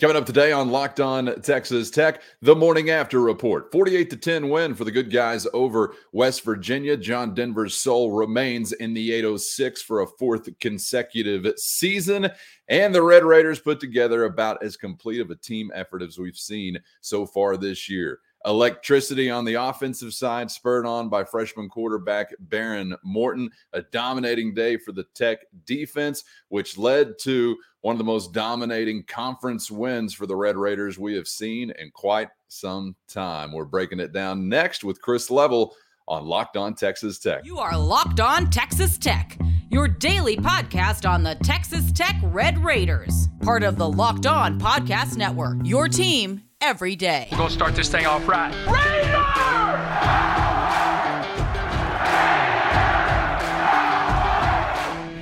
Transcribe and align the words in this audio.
Coming 0.00 0.16
up 0.16 0.26
today 0.26 0.50
on 0.50 0.72
Locked 0.72 0.98
On 0.98 1.40
Texas 1.42 1.88
Tech, 1.88 2.20
the 2.42 2.56
morning 2.56 2.90
after 2.90 3.20
report. 3.20 3.70
48 3.70 4.10
to 4.10 4.16
10 4.16 4.48
win 4.48 4.74
for 4.74 4.82
the 4.82 4.90
good 4.90 5.08
guys 5.08 5.46
over 5.54 5.94
West 6.10 6.42
Virginia. 6.42 6.96
John 6.96 7.32
Denver's 7.32 7.76
soul 7.76 8.10
remains 8.10 8.72
in 8.72 8.92
the 8.92 9.12
806 9.12 9.82
for 9.82 10.00
a 10.00 10.06
fourth 10.18 10.48
consecutive 10.58 11.46
season. 11.60 12.28
And 12.68 12.92
the 12.92 13.02
Red 13.02 13.22
Raiders 13.22 13.60
put 13.60 13.78
together 13.78 14.24
about 14.24 14.64
as 14.64 14.76
complete 14.76 15.20
of 15.20 15.30
a 15.30 15.36
team 15.36 15.70
effort 15.72 16.02
as 16.02 16.18
we've 16.18 16.36
seen 16.36 16.76
so 17.00 17.24
far 17.24 17.56
this 17.56 17.88
year. 17.88 18.18
Electricity 18.46 19.30
on 19.30 19.44
the 19.44 19.54
offensive 19.54 20.12
side, 20.12 20.50
spurred 20.50 20.84
on 20.84 21.08
by 21.08 21.24
freshman 21.24 21.68
quarterback 21.68 22.30
Behren 22.48 22.94
Morton. 23.02 23.50
A 23.72 23.82
dominating 23.82 24.52
day 24.52 24.76
for 24.76 24.92
the 24.92 25.04
Tech 25.14 25.38
defense, 25.64 26.24
which 26.48 26.76
led 26.76 27.18
to 27.20 27.56
one 27.80 27.94
of 27.94 27.98
the 27.98 28.04
most 28.04 28.32
dominating 28.32 29.02
conference 29.04 29.70
wins 29.70 30.12
for 30.12 30.26
the 30.26 30.36
Red 30.36 30.56
Raiders 30.56 30.98
we 30.98 31.14
have 31.14 31.26
seen 31.28 31.70
in 31.78 31.90
quite 31.90 32.28
some 32.48 32.94
time. 33.08 33.52
We're 33.52 33.64
breaking 33.64 34.00
it 34.00 34.12
down 34.12 34.48
next 34.48 34.84
with 34.84 35.00
Chris 35.00 35.30
Level 35.30 35.74
on 36.06 36.26
Locked 36.26 36.58
On 36.58 36.74
Texas 36.74 37.18
Tech. 37.18 37.46
You 37.46 37.58
are 37.58 37.76
Locked 37.78 38.20
On 38.20 38.50
Texas 38.50 38.98
Tech, 38.98 39.38
your 39.70 39.88
daily 39.88 40.36
podcast 40.36 41.08
on 41.08 41.22
the 41.22 41.34
Texas 41.36 41.92
Tech 41.92 42.16
Red 42.24 42.62
Raiders, 42.62 43.28
part 43.40 43.62
of 43.62 43.76
the 43.76 43.88
Locked 43.88 44.26
On 44.26 44.60
Podcast 44.60 45.16
Network. 45.16 45.56
Your 45.64 45.88
team 45.88 46.42
every 46.64 46.96
day. 46.96 47.28
We're 47.30 47.36
going 47.36 47.50
to 47.50 47.54
start 47.54 47.74
this 47.74 47.90
thing 47.90 48.06
off 48.06 48.26
right. 48.26 48.54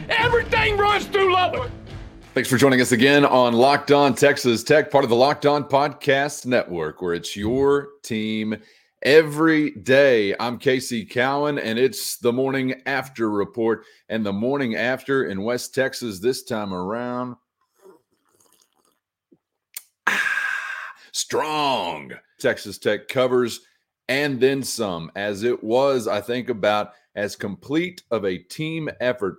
Everything 0.08 0.76
runs 0.76 1.06
through 1.06 1.32
Lubbock. 1.34 1.68
Thanks 2.34 2.48
for 2.48 2.56
joining 2.56 2.80
us 2.80 2.92
again 2.92 3.24
on 3.24 3.54
Locked 3.54 3.90
On 3.90 4.14
Texas 4.14 4.62
Tech, 4.62 4.88
part 4.88 5.02
of 5.02 5.10
the 5.10 5.16
Locked 5.16 5.44
On 5.44 5.64
Podcast 5.64 6.46
Network, 6.46 7.02
where 7.02 7.12
it's 7.12 7.36
your 7.36 7.88
team 8.04 8.56
every 9.02 9.72
day. 9.72 10.36
I'm 10.38 10.58
Casey 10.58 11.04
Cowan, 11.04 11.58
and 11.58 11.76
it's 11.76 12.18
the 12.18 12.32
morning 12.32 12.80
after 12.86 13.28
report. 13.28 13.84
And 14.08 14.24
the 14.24 14.32
morning 14.32 14.76
after 14.76 15.24
in 15.24 15.42
West 15.42 15.74
Texas 15.74 16.20
this 16.20 16.44
time 16.44 16.72
around 16.72 17.34
strong. 21.12 22.12
Texas 22.38 22.78
Tech 22.78 23.08
covers 23.08 23.60
and 24.08 24.40
then 24.40 24.62
some, 24.62 25.10
as 25.14 25.42
it 25.42 25.62
was, 25.62 26.08
I 26.08 26.20
think, 26.20 26.48
about 26.48 26.92
as 27.14 27.36
complete 27.36 28.02
of 28.10 28.24
a 28.24 28.38
team 28.38 28.90
effort 29.00 29.38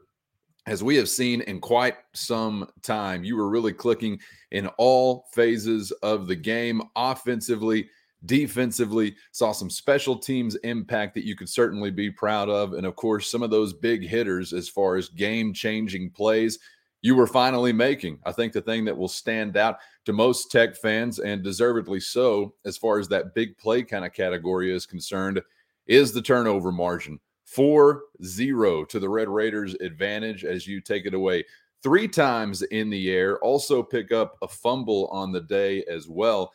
as 0.65 0.83
we 0.83 0.95
have 0.95 1.09
seen 1.09 1.41
in 1.41 1.59
quite 1.59 1.95
some 2.13 2.67
time. 2.81 3.23
You 3.23 3.35
were 3.35 3.49
really 3.49 3.73
clicking 3.73 4.19
in 4.51 4.67
all 4.77 5.25
phases 5.33 5.91
of 6.01 6.27
the 6.27 6.35
game, 6.35 6.81
offensively, 6.95 7.89
defensively, 8.25 9.15
saw 9.31 9.51
some 9.51 9.69
special 9.69 10.17
teams 10.17 10.55
impact 10.63 11.15
that 11.15 11.25
you 11.25 11.35
could 11.35 11.49
certainly 11.49 11.91
be 11.91 12.09
proud 12.09 12.49
of. 12.49 12.73
And 12.73 12.85
of 12.85 12.95
course, 12.95 13.29
some 13.29 13.43
of 13.43 13.51
those 13.51 13.73
big 13.73 14.07
hitters 14.07 14.53
as 14.53 14.69
far 14.69 14.95
as 14.95 15.09
game 15.09 15.53
changing 15.53 16.11
plays 16.11 16.59
you 17.03 17.15
were 17.15 17.27
finally 17.27 17.73
making. 17.73 18.17
I 18.25 18.31
think 18.31 18.53
the 18.53 18.61
thing 18.61 18.85
that 18.85 18.97
will 18.97 19.09
stand 19.09 19.57
out 19.57 19.77
to 20.05 20.13
most 20.13 20.49
Tech 20.49 20.75
fans, 20.75 21.19
and 21.19 21.43
deservedly 21.43 21.99
so, 21.99 22.55
as 22.65 22.77
far 22.77 22.97
as 22.97 23.09
that 23.09 23.35
big 23.35 23.57
play 23.57 23.83
kind 23.83 24.05
of 24.05 24.13
category 24.13 24.73
is 24.73 24.85
concerned, 24.85 25.39
is 25.85 26.11
the 26.11 26.21
turnover 26.21 26.71
margin. 26.71 27.19
4 27.45 28.01
0 28.23 28.85
to 28.85 28.99
the 28.99 29.09
Red 29.09 29.29
Raiders' 29.29 29.75
advantage 29.75 30.45
as 30.45 30.65
you 30.65 30.81
take 30.81 31.05
it 31.05 31.13
away 31.13 31.43
three 31.83 32.07
times 32.07 32.61
in 32.63 32.89
the 32.89 33.11
air. 33.11 33.37
Also, 33.39 33.83
pick 33.83 34.13
up 34.13 34.37
a 34.41 34.47
fumble 34.47 35.07
on 35.07 35.33
the 35.33 35.41
day 35.41 35.83
as 35.83 36.07
well. 36.07 36.51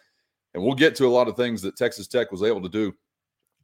And 0.55 0.63
we'll 0.63 0.75
get 0.75 0.97
to 0.97 1.07
a 1.07 1.09
lot 1.09 1.29
of 1.29 1.37
things 1.37 1.61
that 1.63 1.77
Texas 1.77 2.09
Tech 2.09 2.33
was 2.33 2.43
able 2.43 2.63
to 2.63 2.71
do 2.71 2.95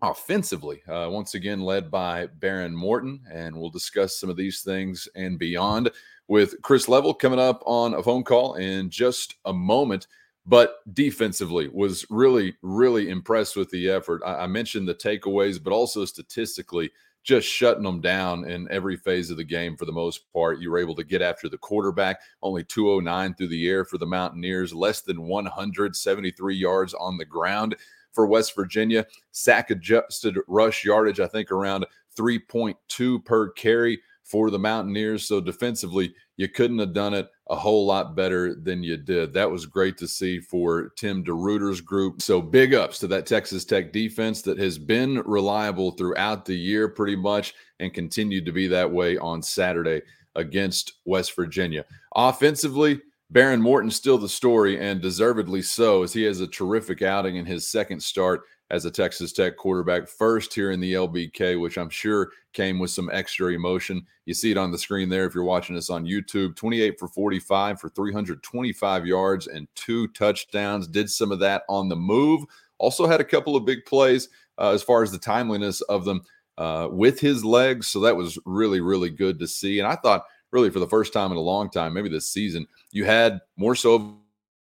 offensively, 0.03 0.82
uh, 0.88 1.09
once 1.10 1.34
again 1.34 1.60
led 1.60 1.91
by 1.91 2.27
Behren 2.38 2.72
Morton. 2.72 3.21
And 3.31 3.56
we'll 3.56 3.71
discuss 3.71 4.19
some 4.19 4.31
of 4.31 4.37
these 4.37 4.62
things 4.62 5.09
and 5.15 5.38
beyond 5.38 5.91
with 6.28 6.60
Chris 6.62 6.88
Level 6.88 7.15
coming 7.15 7.38
up 7.38 7.62
on 7.66 7.94
a 7.94 8.03
phone 8.03 8.25
call 8.25 8.55
in 8.55 8.91
just 8.91 9.37
a 9.44 9.53
moment. 9.53 10.06
But 10.47 10.77
defensively, 10.93 11.69
was 11.69 12.05
really, 12.10 12.55
really 12.60 13.09
impressed 13.09 13.56
with 13.56 13.71
the 13.71 13.88
effort. 13.88 14.21
I, 14.27 14.41
I 14.41 14.47
mentioned 14.47 14.87
the 14.87 14.94
takeaways, 14.94 15.62
but 15.62 15.72
also 15.72 16.05
statistically, 16.05 16.91
just 17.22 17.49
shutting 17.49 17.82
them 17.82 18.03
down 18.03 18.44
in 18.44 18.71
every 18.71 18.99
phase 18.99 19.31
of 19.31 19.38
the 19.38 19.44
game 19.44 19.75
for 19.75 19.87
the 19.87 19.93
most 19.93 20.31
part. 20.34 20.61
You 20.61 20.71
were 20.71 20.78
able 20.78 20.94
to 20.97 21.05
get 21.05 21.22
after 21.22 21.49
the 21.49 21.56
quarterback, 21.56 22.21
only 22.43 22.62
209 22.62 23.34
through 23.34 23.49
the 23.49 23.66
air 23.66 23.87
for 23.87 23.97
the 23.97 24.06
Mountaineers, 24.06 24.75
less 24.75 25.00
than 25.00 25.22
173 25.22 26.55
yards 26.55 26.93
on 26.93 27.16
the 27.16 27.25
ground 27.25 27.76
for 28.14 28.26
West 28.26 28.54
Virginia. 28.54 29.04
Sack 29.32 29.70
adjusted 29.70 30.38
rush 30.47 30.84
yardage, 30.84 31.20
I 31.20 31.26
think 31.26 31.50
around 31.50 31.84
3.2 32.16 33.25
per 33.25 33.50
carry 33.50 34.00
for 34.22 34.50
the 34.50 34.58
Mountaineers. 34.58 35.28
So 35.28 35.41
defensively, 35.41 36.14
you 36.36 36.48
couldn't 36.48 36.78
have 36.78 36.94
done 36.94 37.14
it 37.14 37.28
a 37.48 37.56
whole 37.56 37.84
lot 37.84 38.16
better 38.16 38.54
than 38.54 38.82
you 38.82 38.97
did. 38.97 39.32
That 39.32 39.50
was 39.50 39.66
great 39.66 39.98
to 39.98 40.08
see 40.08 40.41
for 40.41 40.88
Tim 40.97 41.22
DeRuyter's 41.22 41.80
group. 41.80 42.22
So 42.22 42.41
big 42.41 42.75
ups 42.75 42.98
to 43.00 43.06
that 43.08 43.26
Texas 43.26 43.64
Tech 43.64 43.92
defense 43.92 44.41
that 44.42 44.58
has 44.58 44.78
been 44.78 45.20
reliable 45.26 45.91
throughout 45.91 46.46
the 46.46 46.56
year 46.56 46.88
pretty 46.88 47.16
much 47.16 47.54
and 47.81 47.92
continued 47.92 48.46
to 48.46 48.52
be 48.52 48.66
that 48.69 48.91
way 48.91 49.19
on 49.19 49.42
Saturday 49.42 50.00
against 50.36 50.94
West 51.04 51.36
Virginia. 51.36 51.84
Offensively, 52.16 53.00
Behren 53.34 53.60
Morton 53.60 53.90
still 53.90 54.16
the 54.16 54.28
story 54.28 54.78
and 54.78 55.00
deservedly 55.00 55.60
so 55.60 56.04
as 56.04 56.12
he 56.12 56.22
has 56.22 56.40
a 56.40 56.46
terrific 56.46 57.02
outing 57.02 57.34
in 57.34 57.44
his 57.44 57.66
second 57.66 58.00
start 58.00 58.42
as 58.70 58.84
a 58.84 58.90
Texas 58.92 59.32
Tech 59.32 59.56
quarterback, 59.56 60.06
first 60.06 60.54
here 60.54 60.70
in 60.70 60.78
the 60.78 60.94
LBK, 60.94 61.60
which 61.60 61.76
I'm 61.76 61.90
sure 61.90 62.30
came 62.52 62.78
with 62.78 62.92
some 62.92 63.10
extra 63.12 63.52
emotion. 63.52 64.06
You 64.24 64.34
see 64.34 64.52
it 64.52 64.56
on 64.56 64.70
the 64.70 64.78
screen 64.78 65.08
there 65.08 65.26
if 65.26 65.34
you're 65.34 65.42
watching 65.42 65.76
us 65.76 65.90
on 65.90 66.06
YouTube 66.06 66.54
28 66.54 66.96
for 66.96 67.08
45 67.08 67.80
for 67.80 67.88
325 67.88 69.04
yards 69.04 69.48
and 69.48 69.66
two 69.74 70.06
touchdowns. 70.08 70.86
Did 70.86 71.10
some 71.10 71.32
of 71.32 71.40
that 71.40 71.64
on 71.68 71.88
the 71.88 71.96
move. 71.96 72.44
Also 72.78 73.04
had 73.04 73.20
a 73.20 73.24
couple 73.24 73.56
of 73.56 73.64
big 73.64 73.84
plays 73.84 74.28
uh, 74.58 74.70
as 74.70 74.82
far 74.84 75.02
as 75.02 75.10
the 75.10 75.18
timeliness 75.18 75.80
of 75.82 76.04
them 76.04 76.22
uh, 76.56 76.86
with 76.88 77.18
his 77.18 77.44
legs. 77.44 77.88
So 77.88 77.98
that 78.00 78.14
was 78.14 78.38
really, 78.46 78.80
really 78.80 79.10
good 79.10 79.40
to 79.40 79.48
see. 79.48 79.80
And 79.80 79.88
I 79.88 79.96
thought, 79.96 80.24
really, 80.54 80.70
for 80.70 80.78
the 80.78 80.87
first 80.87 81.12
time 81.12 81.32
in 81.32 81.37
a 81.37 81.41
long 81.41 81.69
time, 81.69 81.92
maybe 81.92 82.09
this 82.09 82.28
season, 82.28 82.65
you 82.92 83.04
had 83.04 83.41
more 83.56 83.75
so 83.75 84.16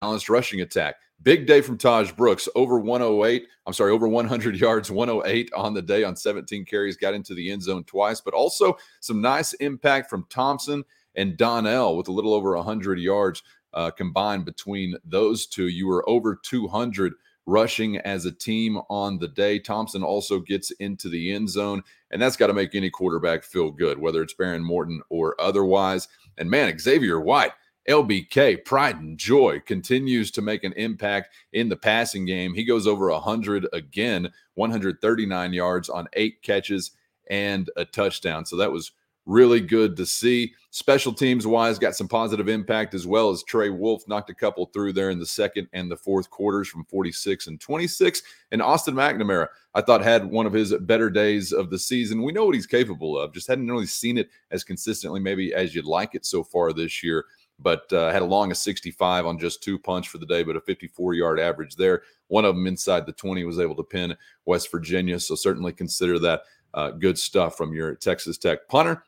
balanced 0.02 0.28
rushing 0.28 0.60
attack. 0.60 0.96
Big 1.22 1.46
day 1.46 1.62
from 1.62 1.78
Tahj 1.78 2.14
Brooks, 2.14 2.50
over 2.54 2.78
108. 2.78 3.46
I'm 3.66 3.72
sorry, 3.72 3.90
over 3.90 4.06
100 4.06 4.56
yards, 4.60 4.90
108 4.90 5.50
on 5.54 5.72
the 5.72 5.80
day 5.80 6.04
on 6.04 6.16
17 6.16 6.66
carries, 6.66 6.98
got 6.98 7.14
into 7.14 7.34
the 7.34 7.50
end 7.50 7.62
zone 7.62 7.84
twice, 7.84 8.20
but 8.20 8.34
also 8.34 8.76
some 9.00 9.22
nice 9.22 9.54
impact 9.54 10.10
from 10.10 10.26
Thompson 10.28 10.84
and 11.14 11.38
Donnell 11.38 11.96
with 11.96 12.08
a 12.08 12.12
little 12.12 12.34
over 12.34 12.54
100 12.56 12.98
yards 12.98 13.42
uh, 13.72 13.90
combined 13.90 14.44
between 14.44 14.96
those 15.04 15.46
two. 15.46 15.68
You 15.68 15.86
were 15.86 16.06
over 16.06 16.38
200 16.42 17.14
rushing 17.50 17.98
as 17.98 18.24
a 18.24 18.32
team 18.32 18.78
on 18.88 19.18
the 19.18 19.28
day. 19.28 19.58
Thompson 19.58 20.02
also 20.02 20.38
gets 20.38 20.70
into 20.72 21.08
the 21.08 21.32
end 21.32 21.50
zone, 21.50 21.82
and 22.10 22.22
that's 22.22 22.36
got 22.36 22.46
to 22.46 22.54
make 22.54 22.74
any 22.74 22.90
quarterback 22.90 23.42
feel 23.42 23.70
good, 23.70 23.98
whether 23.98 24.22
it's 24.22 24.34
Behren 24.34 24.62
Morton 24.62 25.02
or 25.10 25.38
otherwise. 25.40 26.08
And 26.38 26.48
man, 26.48 26.78
Xavier 26.78 27.20
White 27.20 27.52
LBK, 27.88 28.64
pride 28.64 29.00
and 29.00 29.18
joy, 29.18 29.60
continues 29.66 30.30
to 30.32 30.42
make 30.42 30.64
an 30.64 30.72
impact 30.74 31.34
in 31.52 31.68
the 31.68 31.76
passing 31.76 32.24
game. 32.24 32.54
He 32.54 32.64
goes 32.64 32.86
over 32.86 33.10
100 33.10 33.66
again, 33.72 34.30
139 34.54 35.52
yards 35.52 35.88
on 35.88 36.08
eight 36.12 36.42
catches 36.42 36.92
and 37.28 37.70
a 37.76 37.84
touchdown. 37.84 38.44
So 38.44 38.56
that 38.56 38.72
was 38.72 38.92
really 39.26 39.60
good 39.60 39.96
to 39.96 40.06
see. 40.06 40.52
Special 40.70 41.12
teams 41.12 41.46
wise, 41.46 41.78
got 41.78 41.96
some 41.96 42.08
positive 42.08 42.48
impact 42.48 42.94
as 42.94 43.06
well 43.06 43.30
as 43.30 43.42
Trey 43.42 43.70
Wolff 43.70 44.06
knocked 44.06 44.30
a 44.30 44.34
couple 44.34 44.66
through 44.66 44.92
there 44.92 45.10
in 45.10 45.18
the 45.18 45.26
second 45.26 45.68
and 45.72 45.90
the 45.90 45.96
fourth 45.96 46.30
quarters 46.30 46.68
from 46.68 46.84
46 46.84 47.48
and 47.48 47.60
26. 47.60 48.22
And 48.52 48.62
Austin 48.62 48.94
McNamara, 48.94 49.48
I 49.74 49.80
thought 49.80 50.02
had 50.02 50.24
one 50.24 50.46
of 50.46 50.52
his 50.52 50.72
better 50.72 51.10
days 51.10 51.52
of 51.52 51.70
the 51.70 51.78
season. 51.78 52.22
We 52.22 52.32
know 52.32 52.44
what 52.44 52.54
he's 52.54 52.66
capable 52.66 53.18
of, 53.18 53.32
just 53.32 53.48
hadn't 53.48 53.70
really 53.70 53.86
seen 53.86 54.18
it 54.18 54.30
as 54.50 54.64
consistently, 54.64 55.20
maybe 55.20 55.52
as 55.54 55.74
you'd 55.74 55.84
like 55.84 56.14
it 56.14 56.24
so 56.24 56.44
far 56.44 56.72
this 56.72 57.02
year 57.02 57.26
but 57.62 57.92
uh, 57.92 58.10
had 58.10 58.22
a 58.22 58.26
long 58.26 58.50
of 58.50 58.56
65 58.56 59.26
on 59.26 59.38
just 59.38 59.62
two 59.62 59.78
punch 59.78 60.08
for 60.08 60.18
the 60.18 60.26
day, 60.26 60.42
but 60.42 60.56
a 60.56 60.60
54 60.60 61.14
yard 61.14 61.38
average 61.38 61.76
there. 61.76 62.02
One 62.28 62.44
of 62.44 62.54
them 62.54 62.66
inside 62.66 63.06
the 63.06 63.12
20 63.12 63.44
was 63.44 63.60
able 63.60 63.74
to 63.76 63.82
pin 63.82 64.16
West 64.46 64.70
Virginia. 64.70 65.20
So 65.20 65.34
certainly 65.34 65.72
consider 65.72 66.18
that 66.20 66.42
uh, 66.72 66.90
good 66.92 67.18
stuff 67.18 67.56
from 67.56 67.74
your 67.74 67.94
Texas 67.96 68.38
Tech 68.38 68.66
punter 68.68 69.04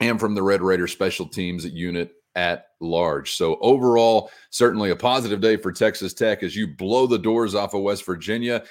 and 0.00 0.20
from 0.20 0.34
the 0.34 0.42
Red 0.42 0.62
Raider 0.62 0.86
special 0.86 1.26
teams 1.26 1.64
unit 1.64 2.12
at 2.34 2.68
large. 2.80 3.32
So 3.32 3.56
overall, 3.60 4.30
certainly 4.50 4.90
a 4.90 4.96
positive 4.96 5.40
day 5.40 5.56
for 5.56 5.72
Texas 5.72 6.12
Tech 6.12 6.42
as 6.42 6.54
you 6.54 6.68
blow 6.68 7.06
the 7.06 7.18
doors 7.18 7.54
off 7.54 7.74
of 7.74 7.82
West 7.82 8.04
Virginia. 8.04 8.62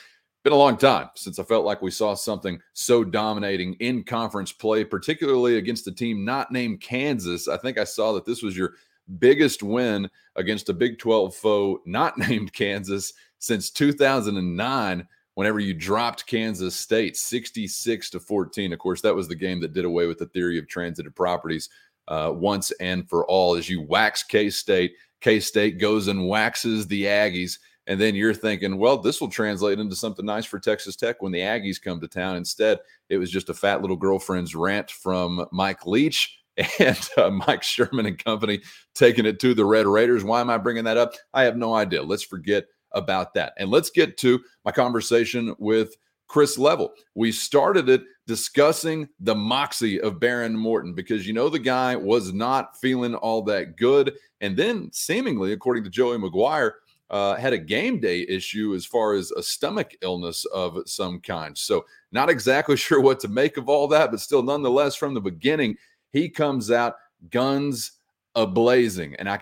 Been 0.44 0.54
a 0.54 0.58
long 0.58 0.78
time 0.78 1.10
since 1.16 1.40
I 1.40 1.44
felt 1.44 1.66
like 1.66 1.82
we 1.82 1.90
saw 1.90 2.14
something 2.14 2.60
so 2.74 3.04
dominating 3.04 3.74
in 3.80 4.04
conference 4.04 4.52
play, 4.52 4.84
particularly 4.84 5.58
against 5.58 5.88
a 5.88 5.92
team 5.92 6.24
not 6.24 6.52
named 6.52 6.82
Kansas. 6.82 7.48
I 7.48 7.58
think 7.58 7.80
I 7.80 7.84
saw 7.84 8.14
that 8.14 8.26
this 8.26 8.44
was 8.44 8.56
your 8.56 8.74
biggest 9.18 9.64
win 9.64 10.08
against 10.36 10.70
a 10.70 10.74
Big 10.74 11.00
12 11.00 11.36
foe 11.36 11.82
not 11.86 12.18
named 12.30 12.54
Kansas 12.54 13.14
since 13.40 13.72
2009 13.72 15.08
whenever 15.36 15.60
you 15.60 15.74
dropped 15.74 16.26
Kansas 16.26 16.76
State 16.76 17.16
66 17.16 18.10
to 18.10 18.20
14. 18.20 18.74
Of 18.74 18.80
course, 18.80 19.02
that 19.02 19.16
was 19.16 19.28
the 19.28 19.36
game 19.36 19.62
that 19.62 19.74
did 19.74 19.86
away 19.86 20.08
with 20.08 20.18
the 20.18 20.26
theory 20.28 20.58
of 20.58 20.68
transitive 20.68 21.16
properties 21.16 21.70
uh, 22.08 22.32
once 22.34 22.72
and 22.80 23.08
for 23.08 23.26
all 23.28 23.56
as 23.56 23.70
you 23.70 23.82
wax 23.82 24.24
K 24.24 24.50
State. 24.50 24.94
K 25.22 25.40
State 25.40 25.80
goes 25.80 26.08
and 26.08 26.28
waxes 26.28 26.88
the 26.88 27.04
Aggies. 27.04 27.60
And 27.88 28.02
then 28.02 28.16
you're 28.16 28.34
thinking, 28.34 28.78
well, 28.78 28.98
this 28.98 29.22
will 29.22 29.30
translate 29.30 29.80
into 29.80 29.96
something 29.96 30.26
nice 30.26 30.46
for 30.46 30.60
Texas 30.60 30.96
Tech 30.96 31.22
when 31.22 31.32
the 31.32 31.40
Aggies 31.40 31.82
come 31.82 32.02
to 32.02 32.08
town. 32.08 32.36
Instead, 32.36 32.80
it 33.10 33.18
was 33.18 33.30
just 33.30 33.50
a 33.50 33.54
fat 33.54 33.82
little 33.82 33.96
girlfriend's 33.96 34.56
rant 34.56 34.90
from 34.90 35.46
Mike 35.52 35.86
Leach 35.86 36.40
and 36.80 37.10
uh, 37.18 37.30
Mike 37.30 37.62
Sherman 37.62 38.08
and 38.08 38.24
company 38.24 38.62
taking 38.96 39.26
it 39.26 39.40
to 39.42 39.54
the 39.54 39.66
Red 39.66 39.86
Raiders. 39.86 40.24
Why 40.24 40.42
am 40.42 40.50
I 40.50 40.58
bringing 40.58 40.86
that 40.86 40.98
up? 40.98 41.14
I 41.34 41.44
have 41.44 41.58
no 41.58 41.76
idea. 41.76 42.02
Let's 42.02 42.24
forget 42.24 42.66
about 42.96 43.34
that. 43.36 43.54
And 43.58 43.70
let's 43.70 43.90
get 43.90 44.18
to 44.20 44.42
my 44.64 44.72
conversation 44.72 45.56
with 45.60 45.96
Chris 46.28 46.58
Level. 46.58 46.94
We 47.14 47.32
started 47.32 47.90
it 47.90 48.04
discussing 48.28 49.08
the 49.20 49.36
moxie 49.36 50.02
of 50.02 50.20
Behren 50.20 50.54
Morton 50.54 50.94
because 50.94 51.28
you 51.28 51.34
know 51.34 51.50
the 51.50 51.60
guy 51.60 51.96
was 51.96 52.34
not 52.34 52.80
feeling 52.80 53.16
all 53.16 53.44
that 53.44 53.78
good. 53.78 54.16
And 54.42 54.58
then, 54.58 54.90
seemingly, 54.92 55.54
according 55.54 55.84
to 55.84 55.90
Joey 55.90 56.18
McGuire, 56.18 56.72
uh, 57.12 57.36
had 57.36 57.54
a 57.54 57.58
game 57.58 58.00
day 58.00 58.26
issue 58.28 58.74
as 58.74 58.86
far 58.86 59.14
as 59.14 59.32
a 59.32 59.44
stomach 59.44 59.96
illness 60.02 60.46
of 60.46 60.80
some 60.88 61.20
kind. 61.20 61.56
So, 61.56 61.86
not 62.12 62.30
exactly 62.30 62.78
sure 62.78 63.00
what 63.00 63.20
to 63.22 63.28
make 63.28 63.58
of 63.58 63.70
all 63.70 63.88
that, 63.90 64.12
but 64.12 64.20
still, 64.20 64.42
nonetheless, 64.42 64.96
from 64.96 65.14
the 65.14 65.22
beginning, 65.22 65.78
he 66.12 66.30
comes 66.30 66.72
out 66.72 66.96
guns 67.30 67.92
a 68.36 68.46
blazing. 68.46 69.16
And 69.16 69.30
I 69.30 69.40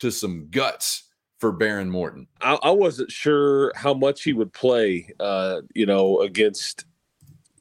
to 0.00 0.10
some 0.10 0.48
guts 0.50 1.04
for 1.38 1.52
Behren 1.52 1.88
Morton. 1.88 2.26
I, 2.40 2.58
I, 2.62 2.70
wasn't 2.70 3.10
sure 3.10 3.72
how 3.74 3.94
much 3.94 4.22
he 4.22 4.34
would 4.34 4.52
play, 4.52 5.10
uh, 5.18 5.62
you 5.74 5.86
know, 5.86 6.20
against 6.20 6.84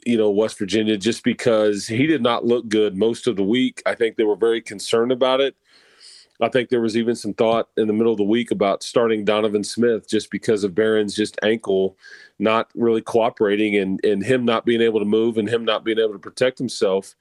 you 0.05 0.17
know 0.17 0.29
West 0.29 0.59
Virginia, 0.59 0.97
just 0.97 1.23
because 1.23 1.87
he 1.87 2.05
did 2.05 2.21
not 2.21 2.45
look 2.45 2.67
good 2.67 2.97
most 2.97 3.27
of 3.27 3.37
the 3.37 3.43
week. 3.43 3.81
I 3.85 3.95
think 3.95 4.17
they 4.17 4.23
were 4.23 4.35
very 4.35 4.61
concerned 4.61 5.11
about 5.11 5.39
it. 5.39 5.55
I 6.41 6.47
think 6.47 6.69
there 6.69 6.81
was 6.81 6.95
even 6.95 7.15
some 7.15 7.33
thought 7.33 7.67
in 7.75 7.87
the 7.87 7.93
middle 7.93 8.13
of 8.13 8.17
the 8.17 8.23
week 8.23 8.51
about 8.51 8.81
starting 8.81 9.25
Donovan 9.25 9.63
Smith 9.63 10.07
just 10.07 10.31
because 10.31 10.63
of 10.63 10.71
Behren's 10.71 11.15
just 11.15 11.37
ankle 11.43 11.97
not 12.37 12.69
really 12.75 13.01
cooperating 13.01 13.75
and 13.75 14.03
and 14.05 14.23
him 14.23 14.45
not 14.45 14.65
being 14.65 14.81
able 14.81 14.99
to 14.99 15.05
move 15.05 15.37
and 15.37 15.49
him 15.49 15.65
not 15.65 15.83
being 15.83 15.99
able 15.99 16.13
to 16.13 16.19
protect 16.19 16.57
himself. 16.57 17.15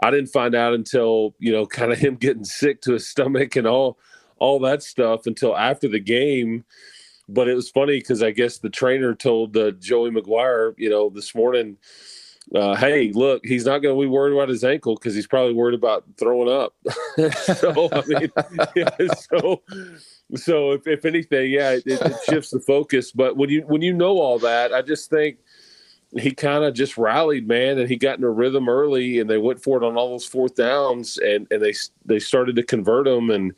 I 0.00 0.10
didn't 0.10 0.30
find 0.30 0.54
out 0.54 0.74
until 0.74 1.34
you 1.38 1.52
know 1.52 1.66
kind 1.78 1.92
of 1.92 1.98
him 1.98 2.16
getting 2.16 2.44
sick 2.44 2.80
to 2.82 2.92
his 2.92 3.06
stomach 3.06 3.56
and 3.56 3.66
all 3.66 3.98
all 4.38 4.58
that 4.60 4.82
stuff 4.82 5.26
until 5.26 5.56
after 5.56 5.88
the 5.88 6.00
game. 6.00 6.64
But 7.28 7.48
it 7.48 7.54
was 7.54 7.68
funny 7.68 7.98
because 7.98 8.22
I 8.22 8.30
guess 8.30 8.58
the 8.58 8.70
trainer 8.70 9.14
told 9.14 9.56
uh, 9.56 9.72
Joey 9.72 10.10
McGuire, 10.10 10.74
you 10.78 10.88
know, 10.88 11.10
this 11.10 11.34
morning, 11.34 11.76
uh, 12.54 12.74
hey, 12.76 13.12
look, 13.12 13.44
he's 13.44 13.66
not 13.66 13.80
going 13.80 13.94
to 13.94 14.00
be 14.00 14.06
worried 14.06 14.32
about 14.32 14.48
his 14.48 14.64
ankle 14.64 14.94
because 14.94 15.14
he's 15.14 15.26
probably 15.26 15.52
worried 15.52 15.74
about 15.74 16.04
throwing 16.16 16.50
up. 16.50 16.74
so, 17.54 17.90
I 17.92 18.02
mean, 18.06 18.32
yeah, 18.76 19.12
so, 19.30 19.62
so 20.34 20.72
if, 20.72 20.86
if 20.86 21.04
anything, 21.04 21.50
yeah, 21.50 21.72
it, 21.72 21.82
it 21.86 22.16
shifts 22.28 22.50
the 22.50 22.60
focus. 22.60 23.12
But 23.12 23.36
when 23.36 23.50
you 23.50 23.62
when 23.62 23.82
you 23.82 23.92
know 23.92 24.18
all 24.18 24.38
that, 24.38 24.72
I 24.72 24.80
just 24.80 25.10
think 25.10 25.38
he 26.16 26.30
kind 26.30 26.64
of 26.64 26.72
just 26.74 26.96
rallied, 26.96 27.46
man, 27.46 27.78
and 27.78 27.88
he 27.88 27.96
got 27.96 28.18
in 28.18 28.24
a 28.24 28.30
rhythm 28.30 28.68
early, 28.68 29.18
and 29.18 29.28
they 29.28 29.38
went 29.38 29.62
for 29.62 29.76
it 29.76 29.86
on 29.86 29.96
all 29.96 30.10
those 30.10 30.24
fourth 30.24 30.54
downs, 30.54 31.18
and 31.18 31.46
and 31.50 31.62
they 31.62 31.74
they 32.06 32.18
started 32.18 32.56
to 32.56 32.62
convert 32.62 33.04
them, 33.04 33.30
and 33.30 33.52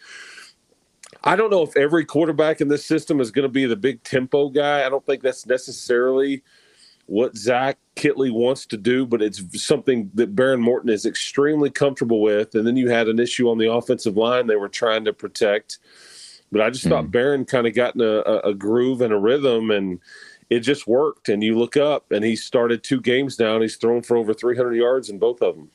I 1.22 1.37
don't 1.37 1.50
know 1.50 1.62
if 1.62 1.76
every 1.76 2.05
quarterback 2.05 2.61
in 2.61 2.69
this 2.69 2.87
system 2.87 3.20
is 3.20 3.31
going 3.31 3.44
to 3.44 3.49
be 3.49 3.67
the 3.67 3.76
big 3.76 4.02
tempo 4.02 4.49
guy. 4.49 4.87
I 4.87 4.88
don't 4.88 5.05
think 5.05 5.22
that's 5.22 5.46
necessarily 5.46 6.43
what 7.06 7.37
Zach 7.37 7.76
Kittley 7.96 8.31
wants 8.32 8.67
to 8.67 8.76
do, 8.76 9.05
but 9.05 9.20
it's 9.20 9.43
something 9.62 10.11
that 10.14 10.34
Behren 10.34 10.61
Morton 10.61 10.90
is 10.90 11.05
extremely 11.05 11.69
comfortable 11.69 12.22
with. 12.22 12.55
And 12.55 12.67
then 12.67 12.76
you 12.76 12.88
had 12.88 13.08
an 13.08 13.19
issue 13.19 13.50
on 13.50 13.58
the 13.58 13.70
offensive 13.70 14.17
line 14.17 14.46
they 14.46 14.56
were 14.56 14.69
trying 14.69 15.05
to 15.06 15.12
protect. 15.12 15.78
But 16.52 16.62
I 16.62 16.70
just 16.70 16.84
mm-hmm. 16.84 16.93
thought 16.93 17.11
Behren 17.11 17.46
kind 17.46 17.67
of 17.67 17.75
got 17.75 17.96
in 17.96 18.00
a, 18.00 18.49
a, 18.49 18.55
groove 18.55 19.00
and 19.00 19.12
a 19.12 19.19
rhythm, 19.19 19.70
and 19.70 19.99
it 20.50 20.61
just 20.61 20.87
worked. 20.87 21.28
And 21.28 21.43
you 21.43 21.58
look 21.58 21.76
up, 21.76 22.11
and 22.12 22.25
he 22.25 22.37
started 22.37 22.82
two 22.82 23.00
games 23.00 23.37
down. 23.37 23.61
He's 23.61 23.76
thrown 23.76 24.02
for 24.02 24.17
over 24.17 24.32
300 24.32 24.75
yards 24.75 25.11
in 25.11 25.19
both 25.19 25.43
of 25.43 25.56
them. 25.56 25.70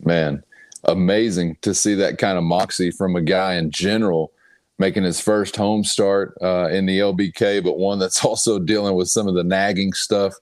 Man, 0.00 0.44
amazing 0.84 1.56
to 1.62 1.74
see 1.74 1.94
that 1.96 2.18
kind 2.18 2.38
of 2.38 2.44
moxie 2.44 2.90
from 2.90 3.16
a 3.16 3.20
guy 3.20 3.54
in 3.54 3.70
general 3.70 4.32
making 4.78 5.04
his 5.04 5.20
first 5.20 5.56
home 5.56 5.84
start 5.84 6.36
uh, 6.42 6.68
in 6.68 6.86
the 6.86 6.98
LBK, 6.98 7.62
but 7.62 7.78
one 7.78 7.98
that's 7.98 8.24
also 8.24 8.58
dealing 8.58 8.94
with 8.94 9.08
some 9.08 9.28
of 9.28 9.34
the 9.34 9.44
nagging 9.44 9.92
stuff 9.92 10.34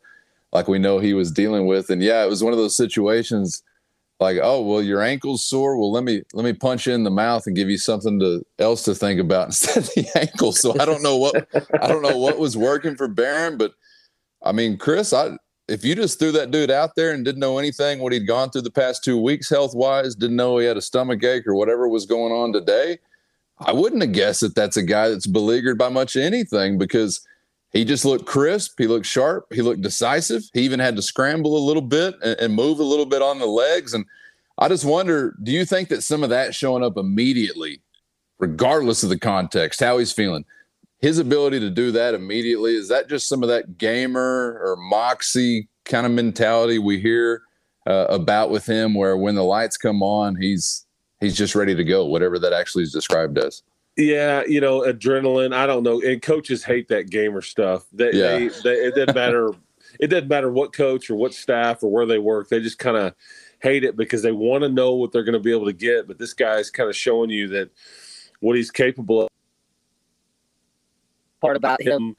like 0.52 0.68
we 0.68 0.78
know 0.78 0.98
he 0.98 1.14
was 1.14 1.30
dealing 1.30 1.66
with. 1.66 1.90
And 1.90 2.02
yeah, 2.02 2.24
it 2.24 2.28
was 2.28 2.42
one 2.42 2.52
of 2.52 2.58
those 2.58 2.76
situations 2.76 3.62
like, 4.20 4.38
oh, 4.42 4.60
well, 4.62 4.82
your 4.82 5.02
ankle's 5.02 5.42
sore. 5.42 5.76
Well, 5.76 5.90
let 5.90 6.04
me 6.04 6.22
let 6.34 6.44
me 6.44 6.52
punch 6.52 6.86
you 6.86 6.92
in 6.92 7.04
the 7.04 7.10
mouth 7.10 7.46
and 7.46 7.56
give 7.56 7.70
you 7.70 7.78
something 7.78 8.20
to 8.20 8.44
else 8.58 8.82
to 8.84 8.94
think 8.94 9.18
about 9.18 9.46
instead 9.46 9.78
of 9.78 9.86
the 9.94 10.06
ankle. 10.18 10.52
So 10.52 10.78
I 10.78 10.84
don't 10.84 11.02
know 11.02 11.16
what 11.16 11.48
I 11.80 11.88
don't 11.88 12.02
know 12.02 12.16
what 12.16 12.38
was 12.38 12.56
working 12.56 12.96
for 12.96 13.08
Behren, 13.08 13.58
but 13.58 13.72
I 14.42 14.52
mean, 14.52 14.76
Chris, 14.76 15.12
I 15.12 15.36
if 15.68 15.84
you 15.84 15.94
just 15.94 16.18
threw 16.18 16.32
that 16.32 16.50
dude 16.50 16.70
out 16.70 16.96
there 16.96 17.12
and 17.12 17.24
didn't 17.24 17.40
know 17.40 17.58
anything 17.58 18.00
what 18.00 18.12
he'd 18.12 18.26
gone 18.26 18.50
through 18.50 18.62
the 18.62 18.70
past 18.70 19.04
two 19.04 19.20
weeks 19.20 19.48
health 19.48 19.74
wise, 19.74 20.16
didn't 20.16 20.36
know 20.36 20.58
he 20.58 20.66
had 20.66 20.76
a 20.76 20.82
stomach 20.82 21.22
ache 21.22 21.46
or 21.46 21.54
whatever 21.54 21.88
was 21.88 22.06
going 22.06 22.32
on 22.32 22.52
today, 22.52 22.98
I 23.60 23.72
wouldn't 23.72 24.02
have 24.02 24.12
guessed 24.12 24.40
that 24.40 24.54
that's 24.54 24.76
a 24.76 24.82
guy 24.82 25.08
that's 25.08 25.26
beleaguered 25.26 25.78
by 25.78 25.90
much 25.90 26.16
anything 26.16 26.78
because 26.78 27.20
he 27.72 27.84
just 27.84 28.04
looked 28.04 28.26
crisp. 28.26 28.78
He 28.78 28.86
looked 28.86 29.06
sharp. 29.06 29.46
He 29.52 29.62
looked 29.62 29.82
decisive. 29.82 30.42
He 30.54 30.62
even 30.62 30.80
had 30.80 30.96
to 30.96 31.02
scramble 31.02 31.56
a 31.56 31.66
little 31.66 31.82
bit 31.82 32.14
and, 32.22 32.38
and 32.40 32.54
move 32.54 32.80
a 32.80 32.84
little 32.84 33.06
bit 33.06 33.22
on 33.22 33.38
the 33.38 33.46
legs. 33.46 33.94
And 33.94 34.04
I 34.58 34.68
just 34.68 34.84
wonder 34.84 35.36
do 35.42 35.52
you 35.52 35.64
think 35.64 35.88
that 35.88 36.02
some 36.02 36.22
of 36.22 36.30
that 36.30 36.54
showing 36.54 36.82
up 36.82 36.96
immediately, 36.96 37.80
regardless 38.38 39.02
of 39.02 39.08
the 39.10 39.18
context, 39.18 39.80
how 39.80 39.98
he's 39.98 40.12
feeling, 40.12 40.44
his 40.98 41.18
ability 41.18 41.60
to 41.60 41.70
do 41.70 41.92
that 41.92 42.14
immediately, 42.14 42.74
is 42.76 42.88
that 42.88 43.08
just 43.08 43.28
some 43.28 43.42
of 43.42 43.48
that 43.48 43.78
gamer 43.78 44.60
or 44.62 44.76
moxie 44.76 45.68
kind 45.84 46.06
of 46.06 46.12
mentality 46.12 46.78
we 46.78 46.98
hear 46.98 47.42
uh, 47.86 48.06
about 48.08 48.50
with 48.50 48.66
him, 48.66 48.94
where 48.94 49.16
when 49.16 49.34
the 49.34 49.44
lights 49.44 49.76
come 49.76 50.02
on, 50.02 50.36
he's 50.36 50.86
he's 51.20 51.36
just 51.36 51.54
ready 51.54 51.74
to 51.74 51.84
go, 51.84 52.06
whatever 52.06 52.38
that 52.38 52.52
actually 52.52 52.82
is 52.82 52.92
described 52.92 53.38
as. 53.38 53.62
Yeah, 53.96 54.42
you 54.46 54.60
know, 54.60 54.80
adrenaline. 54.80 55.54
I 55.54 55.66
don't 55.66 55.82
know. 55.82 56.00
And 56.00 56.22
coaches 56.22 56.64
hate 56.64 56.88
that 56.88 57.10
gamer 57.10 57.42
stuff. 57.42 57.84
They, 57.92 58.12
yeah. 58.12 58.38
they, 58.38 58.48
they 58.48 58.74
it 58.86 58.94
doesn't 58.94 59.14
matter. 59.14 59.50
it 60.00 60.08
doesn't 60.08 60.28
matter 60.28 60.50
what 60.50 60.72
coach 60.72 61.10
or 61.10 61.16
what 61.16 61.34
staff 61.34 61.82
or 61.82 61.90
where 61.90 62.06
they 62.06 62.18
work. 62.18 62.48
They 62.48 62.60
just 62.60 62.78
kind 62.78 62.96
of 62.96 63.14
hate 63.60 63.84
it 63.84 63.96
because 63.96 64.22
they 64.22 64.32
want 64.32 64.62
to 64.62 64.68
know 64.68 64.94
what 64.94 65.12
they're 65.12 65.24
going 65.24 65.34
to 65.34 65.40
be 65.40 65.52
able 65.52 65.66
to 65.66 65.72
get. 65.72 66.08
But 66.08 66.18
this 66.18 66.32
guy's 66.32 66.70
kind 66.70 66.88
of 66.88 66.96
showing 66.96 67.30
you 67.30 67.48
that 67.48 67.70
what 68.40 68.56
he's 68.56 68.70
capable 68.70 69.22
of. 69.22 69.28
Part 71.40 71.56
about 71.56 71.80
him 71.80 72.16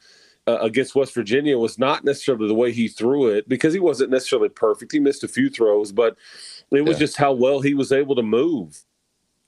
uh, 0.47 0.57
against 0.61 0.95
West 0.95 1.13
Virginia 1.13 1.57
was 1.57 1.77
not 1.77 2.03
necessarily 2.03 2.47
the 2.47 2.55
way 2.55 2.71
he 2.71 2.87
threw 2.87 3.27
it 3.27 3.47
because 3.47 3.73
he 3.73 3.79
wasn't 3.79 4.09
necessarily 4.09 4.49
perfect. 4.49 4.91
He 4.91 4.99
missed 4.99 5.23
a 5.23 5.27
few 5.27 5.49
throws, 5.49 5.91
but 5.91 6.17
it 6.71 6.81
was 6.81 6.95
yeah. 6.95 7.05
just 7.05 7.17
how 7.17 7.31
well 7.31 7.61
he 7.61 7.75
was 7.75 7.91
able 7.91 8.15
to 8.15 8.23
move 8.23 8.83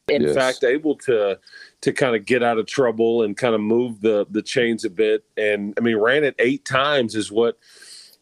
in 0.10 0.24
yes. 0.24 0.36
fact 0.36 0.64
able 0.64 0.96
to 0.96 1.40
to 1.82 1.94
kind 1.94 2.16
of 2.16 2.26
get 2.26 2.44
out 2.44 2.58
of 2.58 2.66
trouble 2.66 3.24
and 3.24 3.38
kind 3.38 3.56
of 3.56 3.62
move 3.62 4.02
the 4.02 4.26
the 4.30 4.42
chains 4.42 4.84
a 4.86 4.90
bit. 4.90 5.24
And 5.38 5.74
i 5.78 5.82
mean 5.82 5.98
ran 5.98 6.24
it 6.24 6.36
eight 6.40 6.66
times 6.66 7.16
is 7.16 7.32
what 7.32 7.58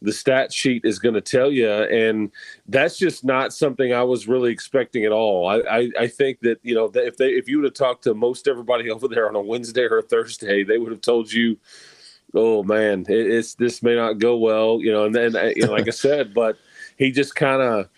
the 0.00 0.12
stat 0.12 0.52
sheet 0.52 0.84
is 0.84 0.98
going 0.98 1.14
to 1.14 1.20
tell 1.20 1.52
you 1.52 1.70
and 1.70 2.32
that's 2.66 2.98
just 2.98 3.24
not 3.24 3.52
something 3.52 3.92
i 3.92 4.02
was 4.02 4.26
really 4.26 4.50
expecting 4.50 5.04
at 5.04 5.12
all. 5.12 5.46
I 5.46 5.58
i, 5.58 5.90
I 6.00 6.06
think 6.08 6.40
that 6.40 6.58
you 6.64 6.74
know 6.74 6.90
if 6.92 7.16
they 7.16 7.30
if 7.30 7.48
you 7.48 7.58
would 7.58 7.64
have 7.64 7.74
talked 7.74 8.02
to 8.04 8.14
most 8.14 8.48
everybody 8.48 8.90
over 8.90 9.06
there 9.06 9.28
on 9.28 9.36
a 9.36 9.40
wednesday 9.40 9.82
or 9.82 9.98
a 9.98 10.02
thursday 10.02 10.64
they 10.64 10.78
would 10.78 10.90
have 10.90 11.02
told 11.02 11.32
you 11.32 11.56
oh 12.34 12.64
man 12.64 13.06
it, 13.08 13.26
it's 13.30 13.54
this 13.54 13.80
may 13.80 13.94
not 13.94 14.14
go 14.14 14.36
well 14.36 14.80
you 14.80 14.90
know 14.90 15.04
and 15.04 15.14
then 15.14 15.34
you 15.54 15.66
know, 15.66 15.72
like 15.72 15.86
i 15.86 15.92
said 15.92 16.34
but 16.34 16.58
he 16.96 17.12
just 17.12 17.36
kind 17.36 17.62
of 17.62 17.88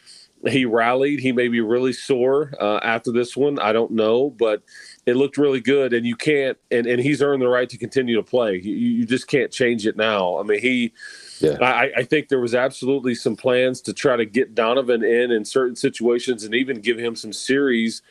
he 0.49 0.65
rallied. 0.65 1.21
He 1.21 1.33
may 1.33 1.49
be 1.49 1.61
really 1.61 1.93
sore 1.93 2.55
uh, 2.61 2.79
after 2.83 3.11
this 3.11 3.37
one. 3.37 3.59
I 3.59 3.73
don't 3.73 3.93
know, 3.93 4.31
but 4.31 4.63
it 5.07 5.17
looked 5.17 5.39
really 5.39 5.61
good. 5.61 5.93
And 5.93 6.07
you 6.07 6.17
can't, 6.17 6.59
and, 6.71 6.87
and 6.87 7.01
he's 7.01 7.23
earned 7.23 7.43
the 7.43 7.49
right 7.49 7.69
to 7.69 7.79
continue 7.79 8.17
to 8.17 8.23
play. 8.23 8.61
You, 8.63 8.75
you 8.75 9.07
just 9.07 9.27
can't 9.27 9.51
change 9.51 9.87
it 9.87 9.97
now. 9.97 10.39
I 10.39 10.43
mean, 10.43 10.61
he, 10.61 10.93
yeah. 11.41 11.57
I, 11.61 11.91
I 11.97 12.05
think 12.05 12.29
there 12.29 12.41
was 12.41 12.55
absolutely 12.55 13.15
some 13.15 13.37
plans 13.37 13.81
to 13.83 13.93
try 13.93 14.17
to 14.17 14.25
get 14.25 14.55
Donovan 14.55 15.03
in 15.03 15.31
in 15.31 15.45
certain 15.45 15.77
situations 15.77 16.45
and 16.45 16.55
even 16.55 16.81
give 16.81 16.99
him 16.99 17.17
some 17.17 17.33
series 17.33 18.03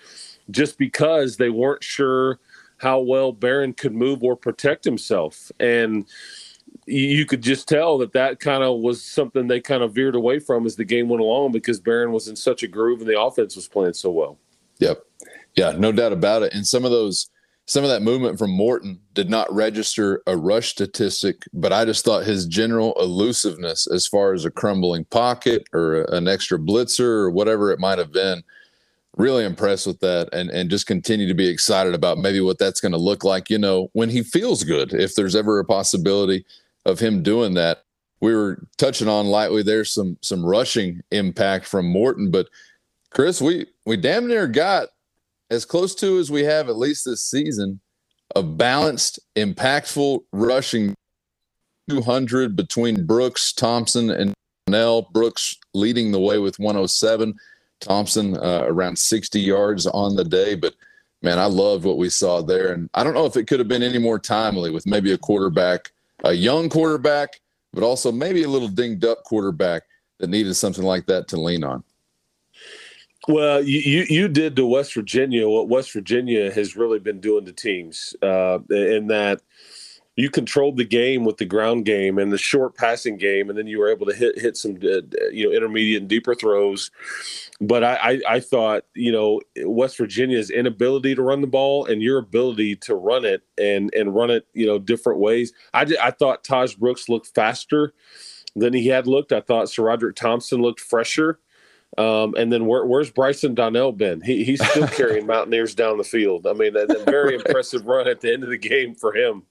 just 0.52 0.78
because 0.78 1.38
they 1.38 1.50
weren't 1.50 1.84
sure 1.84 2.40
how 2.78 3.00
well 3.00 3.34
Behren 3.34 3.76
could 3.78 3.94
move 3.94 4.24
or 4.24 4.36
protect 4.36 4.84
himself. 4.84 5.52
And, 5.60 6.06
you 6.86 7.26
could 7.26 7.42
just 7.42 7.68
tell 7.68 7.98
that 8.00 8.14
that 8.14 8.40
kind 8.40 8.64
of 8.64 8.80
was 8.80 9.04
something 9.04 9.48
they 9.48 9.62
kind 9.62 9.84
of 9.84 9.94
veered 9.94 10.16
away 10.16 10.40
from 10.40 10.66
as 10.66 10.76
the 10.76 10.86
game 10.86 11.10
went 11.10 11.22
along 11.22 11.52
because 11.52 11.80
Behren 11.80 12.12
was 12.12 12.28
in 12.28 12.36
such 12.36 12.64
a 12.64 12.68
groove 12.68 13.00
and 13.00 13.10
the 13.10 13.20
offense 13.20 13.56
was 13.56 13.68
playing 13.68 13.94
so 13.94 14.12
well. 14.12 14.38
Yep. 14.80 15.04
Yeah, 15.56 15.72
no 15.72 15.92
doubt 15.92 16.14
about 16.14 16.44
it. 16.44 16.54
And 16.54 16.66
some 16.66 16.84
of 16.84 16.92
those 16.92 17.30
some 17.66 17.84
of 17.86 17.90
that 17.90 18.02
movement 18.02 18.38
from 18.38 18.52
Morton 18.52 19.00
did 19.14 19.30
not 19.30 19.54
register 19.54 20.22
a 20.28 20.36
rush 20.36 20.70
statistic, 20.70 21.44
but 21.54 21.72
I 21.72 21.86
just 21.86 22.04
thought 22.04 22.26
his 22.26 22.46
general 22.46 22.94
elusiveness 23.00 23.88
as 23.88 24.06
far 24.06 24.34
as 24.34 24.44
a 24.44 24.52
crumbling 24.52 25.06
pocket 25.06 25.68
or 25.72 26.02
an 26.12 26.28
extra 26.28 26.60
blitzer 26.60 27.00
or 27.00 27.32
whatever 27.32 27.72
it 27.72 27.80
might 27.80 28.00
have 28.00 28.12
been, 28.12 28.44
really 29.16 29.46
impressed 29.46 29.88
with 29.88 30.00
that 30.02 30.28
and 30.34 30.50
and 30.50 30.70
just 30.70 30.88
continue 30.88 31.28
to 31.28 31.34
be 31.34 31.48
excited 31.48 31.94
about 31.94 32.18
maybe 32.18 32.42
what 32.42 32.58
that's 32.58 32.82
going 32.82 32.92
to 32.92 32.98
look 32.98 33.24
like, 33.24 33.50
you 33.50 33.58
know, 33.58 33.90
when 33.94 34.10
he 34.10 34.24
feels 34.24 34.64
good, 34.64 34.94
if 34.94 35.16
there's 35.16 35.36
ever 35.36 35.60
a 35.60 35.66
possibility 35.66 36.46
of 36.86 37.00
him 37.00 37.24
doing 37.24 37.54
that. 37.56 37.84
We 38.22 38.34
were 38.34 38.66
touching 38.78 39.08
on 39.08 39.28
lightly 39.28 39.64
there's 39.64 39.92
some 39.92 40.18
some 40.22 40.46
rushing 40.46 41.02
impact 41.12 41.66
from 41.66 41.86
Morton, 41.88 42.32
but 42.32 42.48
Chris, 43.10 43.42
we 43.42 43.68
we 43.86 43.98
damn 43.98 44.28
near 44.28 44.48
got 44.48 44.90
as 45.50 45.66
close 45.66 45.94
to 45.96 46.18
as 46.20 46.32
we 46.32 46.44
have 46.44 46.70
at 46.70 46.78
least 46.78 47.06
this 47.06 47.26
season 47.26 47.80
a 48.36 48.44
balanced, 48.44 49.20
impactful 49.36 50.22
rushing 50.32 50.96
200 51.90 52.56
between 52.56 53.06
Brooks, 53.06 53.52
Thompson, 53.54 54.10
and 54.10 54.34
Nell. 54.68 55.04
Brooks 55.14 55.58
leading 55.74 56.12
the 56.12 56.20
way 56.20 56.40
with 56.40 56.60
107. 56.60 57.36
Thompson 57.80 58.38
uh, 58.38 58.64
around 58.68 58.98
60 58.98 59.40
yards 59.40 59.86
on 59.88 60.16
the 60.16 60.24
day, 60.24 60.56
but 60.56 60.74
man, 61.22 61.38
I 61.38 61.46
loved 61.46 61.84
what 61.86 61.98
we 61.98 62.10
saw 62.10 62.42
there. 62.42 62.72
And 62.72 62.90
I 62.94 63.04
don't 63.04 63.14
know 63.14 63.26
if 63.26 63.36
it 63.36 63.48
could 63.48 63.60
have 63.60 63.68
been 63.68 63.84
any 63.84 63.98
more 63.98 64.20
timely 64.20 64.72
with 64.72 64.88
maybe 64.88 65.12
a 65.12 65.18
quarterback, 65.18 65.92
a 66.24 66.34
young 66.34 66.70
quarterback, 66.70 67.42
but 67.74 67.84
also 67.84 68.12
maybe 68.12 68.44
a 68.44 68.48
little 68.48 68.68
dinged 68.68 69.06
up 69.06 69.24
quarterback 69.24 69.84
that 70.20 70.30
needed 70.30 70.54
something 70.56 70.84
like 70.84 71.06
that 71.08 71.28
to 71.30 71.38
lean 71.38 71.64
on. 71.64 71.84
Well, 73.28 73.64
you, 73.64 74.06
you, 74.10 74.28
did 74.28 74.56
to 74.58 74.66
West 74.66 74.94
Virginia 74.94 75.48
what 75.48 75.70
West 75.70 75.94
Virginia 75.94 76.52
has 76.52 76.76
really 76.76 77.00
been 77.00 77.22
doing 77.22 77.46
to 77.46 77.54
teams, 77.54 78.14
uh, 78.22 78.60
in 78.70 79.08
that 79.08 79.42
you 80.16 80.30
controlled 80.30 80.78
the 80.78 80.86
game 80.86 81.26
with 81.26 81.38
the 81.38 81.46
ground 81.46 81.86
game 81.86 82.20
and 82.20 82.32
the 82.32 82.38
short 82.38 82.76
passing 82.76 83.18
game, 83.18 83.50
and 83.50 83.58
then 83.58 83.66
you 83.66 83.80
were 83.80 83.90
able 83.90 84.06
to 84.06 84.14
hit 84.14 84.40
hit 84.40 84.56
some 84.56 84.76
uh, 84.84 85.02
you 85.32 85.48
know 85.48 85.56
intermediate 85.56 86.02
and 86.02 86.10
deeper 86.10 86.36
throws. 86.36 86.92
But 87.60 87.84
I, 87.84 87.96
I, 87.96 88.22
I 88.36 88.40
thought 88.40 88.86
you 88.96 89.12
know 89.12 89.42
West 89.66 89.98
Virginia's 89.98 90.50
inability 90.50 91.16
to 91.16 91.22
run 91.22 91.42
the 91.42 91.48
ball 91.48 91.86
and 91.86 92.02
your 92.02 92.20
ability 92.20 92.76
to 92.78 92.96
run 92.96 93.26
it 93.26 93.42
and 93.58 93.94
and 93.96 94.14
run 94.14 94.30
it 94.30 94.48
you 94.54 94.68
know 94.68 94.78
different 94.78 95.20
ways. 95.20 95.52
I 95.74 95.86
I 96.02 96.12
thought 96.12 96.44
Tahj 96.44 96.78
Brooks 96.78 97.10
looked 97.10 97.28
faster 97.34 97.94
than 98.56 98.74
he 98.74 98.88
had 98.88 99.08
looked. 99.08 99.32
I 99.32 99.42
thought 99.42 99.66
SaRodorick 99.66 100.16
Thompson 100.16 100.62
looked 100.62 100.80
fresher. 100.80 101.40
Um, 101.96 102.34
and 102.36 102.52
then 102.52 102.66
where, 102.66 102.86
where's 102.86 103.12
Bryson 103.12 103.54
Donnell 103.54 103.92
been? 103.92 104.20
He, 104.22 104.44
he's 104.44 104.68
still 104.68 104.88
carrying 104.90 105.28
Mountaineers 105.28 105.76
down 105.76 106.00
the 106.00 106.04
field. 106.04 106.48
I 106.48 106.54
mean, 106.54 106.76
a 106.76 106.88
very 107.04 107.36
impressive 107.46 107.86
run 107.86 108.08
at 108.08 108.20
the 108.20 108.34
end 108.34 108.44
of 108.44 108.50
the 108.50 108.58
game 108.58 108.96
for 108.96 109.16
him. 109.16 109.44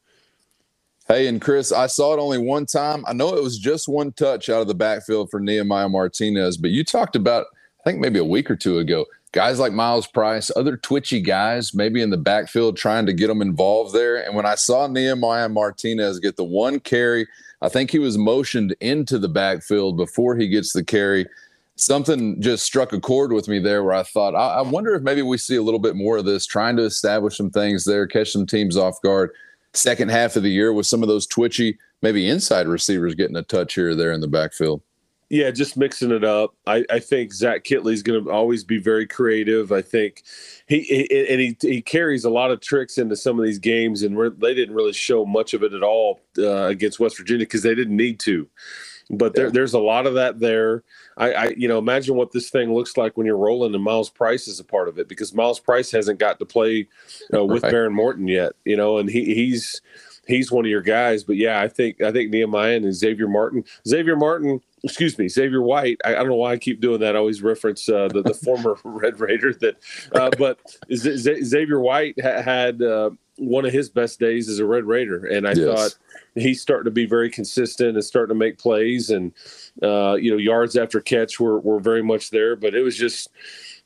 Hey, 1.13 1.27
and 1.27 1.43
Chris, 1.43 1.73
I 1.73 1.89
saw 1.89 2.15
it 2.15 2.19
only 2.19 2.39
one 2.39 2.65
time. 2.65 3.05
I 3.07 3.13
know 3.13 3.37
it 3.37 3.43
was 3.43 3.59
just 3.59 3.87
one 3.87 4.13
touch 4.13 4.49
out 4.49 4.63
of 4.63 4.67
the 4.67 4.75
backfield 4.75 5.31
for 5.31 5.41
Nehemiah 5.41 5.91
Martinez, 5.91 6.57
but 6.57 6.71
you 6.71 6.85
talked 6.85 7.17
about, 7.17 7.49
I 7.79 7.83
think 7.85 8.01
maybe 8.01 8.19
a 8.19 8.25
week 8.25 8.51
or 8.51 8.57
two 8.57 8.79
ago, 8.79 9.05
guys 9.33 9.59
like 9.59 9.75
Myles 9.75 10.07
Price, 10.07 10.51
other 10.57 10.79
twitchy 10.79 11.21
guys, 11.21 11.75
maybe 11.75 12.01
in 12.01 12.09
the 12.09 12.17
backfield 12.17 12.79
trying 12.79 13.05
to 13.05 13.13
get 13.13 13.27
them 13.27 13.43
involved 13.43 13.95
there. 13.95 14.25
And 14.25 14.35
when 14.35 14.47
I 14.47 14.55
saw 14.55 14.87
Nehemiah 14.87 15.51
Martinez 15.51 16.19
get 16.19 16.37
the 16.37 16.45
one 16.45 16.81
carry, 16.81 17.29
I 17.61 17.69
think 17.69 17.91
he 17.91 17.99
was 17.99 18.17
motioned 18.17 18.75
into 18.81 19.19
the 19.19 19.29
backfield 19.29 19.99
before 19.99 20.35
he 20.37 20.49
gets 20.49 20.73
the 20.73 20.83
carry 20.83 21.27
something 21.77 22.41
just 22.41 22.65
struck 22.65 22.93
a 22.93 23.01
chord 23.01 23.33
with 23.33 23.49
me 23.49 23.59
there 23.59 23.83
where 23.83 23.95
I 23.95 24.03
thought, 24.03 24.35
I, 24.35 24.61
I, 24.61 24.63
wonder 24.63 24.95
if 24.95 25.03
maybe 25.03 25.23
we 25.23 25.39
see 25.39 25.57
a 25.57 25.63
little 25.63 25.81
bit 25.81 25.97
more 25.97 26.19
of 26.19 26.25
this, 26.25 26.47
trying 26.47 26.77
to 26.77 26.85
establish 26.85 27.37
some 27.37 27.51
things 27.51 27.85
there, 27.85 28.07
catch 28.07 28.31
some 28.31 28.47
teams 28.47 28.77
off 28.77 29.01
guard. 29.03 29.31
Second 29.75 30.11
half 30.11 30.37
of 30.37 30.43
the 30.43 30.51
year 30.51 30.73
with 30.73 30.87
some 30.87 31.03
of 31.03 31.09
those 31.09 31.27
twitchy, 31.27 31.79
maybe 32.03 32.29
inside 32.29 32.67
receivers 32.67 33.15
getting 33.15 33.37
a 33.37 33.43
touch 33.43 33.75
here 33.75 33.91
or 33.91 33.95
there 33.95 34.13
in 34.13 34.21
the 34.21 34.29
backfield. 34.29 34.83
Yeah, 35.31 35.51
just 35.51 35.79
mixing 35.79 36.11
it 36.11 36.25
up. 36.25 36.55
I, 36.67 36.85
I 36.91 36.99
think 36.99 37.33
Zach 37.33 37.65
Kittley 37.65 37.95
is 37.95 38.03
going 38.03 38.23
to 38.23 38.31
always 38.31 38.65
be 38.65 38.77
very 38.77 39.07
creative. 39.07 39.73
I 39.73 39.81
think 39.81 40.25
he, 40.69 40.83
he, 40.83 41.27
and 41.27 41.41
he 41.41 41.57
he 41.59 41.81
carries 41.81 42.27
a 42.27 42.31
lot 42.31 42.51
of 42.51 42.61
tricks 42.61 42.99
into 42.99 43.17
some 43.17 43.39
of 43.39 43.47
these 43.47 43.59
games, 43.59 44.03
and 44.03 44.15
they 44.43 44.53
didn't 44.53 44.75
really 44.75 44.93
show 44.93 45.25
much 45.25 45.55
of 45.55 45.63
it 45.63 45.73
at 45.73 45.83
all 45.83 46.21
uh, 46.37 46.65
against 46.65 47.01
West 47.01 47.17
Virginia 47.17 47.47
because 47.47 47.63
they 47.63 47.75
didn't 47.75 47.97
need 47.97 48.21
to 48.21 48.47
but 49.13 49.35
there, 49.35 49.51
there's 49.51 49.75
a 49.75 49.79
lot 49.79 50.07
of 50.07 50.15
that 50.15 50.41
there. 50.41 50.83
I, 51.19 51.33
I, 51.33 51.45
you 51.57 51.69
know, 51.69 51.79
imagine 51.79 52.17
what 52.17 52.33
this 52.33 52.49
thing 52.49 52.73
looks 52.73 52.97
like 52.97 53.17
when 53.17 53.27
you're 53.27 53.37
rolling, 53.37 53.75
and 53.75 53.85
Myles 53.85 54.09
Price 54.09 54.49
is 54.49 54.59
a 54.59 54.65
part 54.65 54.89
of 54.89 54.99
it 54.99 55.07
because 55.07 55.35
Myles 55.35 55.61
Price 55.61 55.91
hasn't 55.91 56.19
got 56.19 56.39
to 56.39 56.47
play 56.47 56.89
uh, 57.35 57.45
with 57.45 57.63
right. 57.63 57.73
Behren 57.73 57.93
Morton 57.93 58.27
yet, 58.27 58.53
you 58.65 58.77
know, 58.77 58.99
and 58.99 59.11
he 59.11 59.35
he's 59.35 59.83
he's 60.27 60.51
one 60.51 60.65
of 60.65 60.71
your 60.71 60.81
guys. 60.81 61.25
But 61.25 61.37
yeah, 61.37 61.61
I 61.61 61.69
think 61.69 62.01
I 62.01 62.11
think 62.11 62.31
Nehemiah 62.31 62.77
and 62.77 62.95
Xavier 62.95 63.29
Martin, 63.29 63.65
Xavier 63.87 64.17
Martin, 64.17 64.61
excuse 64.83 65.19
me, 65.19 65.29
Xavier 65.29 65.63
White. 65.63 66.01
I, 66.05 66.13
I 66.13 66.15
don't 66.15 66.29
know 66.29 66.37
why 66.37 66.53
I 66.53 66.59
keep 66.59 66.81
doing 66.81 67.01
that. 67.01 67.15
I 67.15 67.19
always 67.19 67.43
reference 67.43 67.89
uh, 67.89 68.09
the 68.09 68.23
the 68.23 68.35
former 68.35 68.79
Red 68.85 69.21
Raider 69.21 69.53
that, 69.55 69.77
uh, 70.15 70.31
but 70.39 70.59
Z- 70.95 71.45
Xavier 71.45 71.81
White 71.81 72.21
ha- 72.21 72.41
had 72.41 72.83
uh, 72.83 73.11
one 73.39 73.65
of 73.65 73.73
his 73.73 73.89
best 73.89 74.21
days 74.21 74.49
as 74.49 74.59
a 74.59 74.67
Red 74.67 74.85
Raider, 74.85 75.27
and 75.27 75.47
I 75.47 75.53
yes. 75.53 75.65
thought 75.65 75.99
he's 76.35 76.61
starting 76.61 76.85
to 76.85 76.91
be 76.91 77.07
very 77.07 77.31
consistent 77.31 77.97
and 77.97 78.05
starting 78.05 78.35
to 78.35 78.39
make 78.39 78.59
plays. 78.59 79.11
And 79.11 79.33
uh, 79.83 80.15
you 80.15 80.31
know 80.31 80.37
yards 80.37 80.77
after 80.77 81.01
catch 81.01 81.41
were 81.41 81.59
were 81.61 81.81
very 81.81 82.03
much 82.03 82.31
there. 82.31 82.57
But 82.57 82.75
it 82.75 82.83
was 82.83 82.97
just 82.97 83.29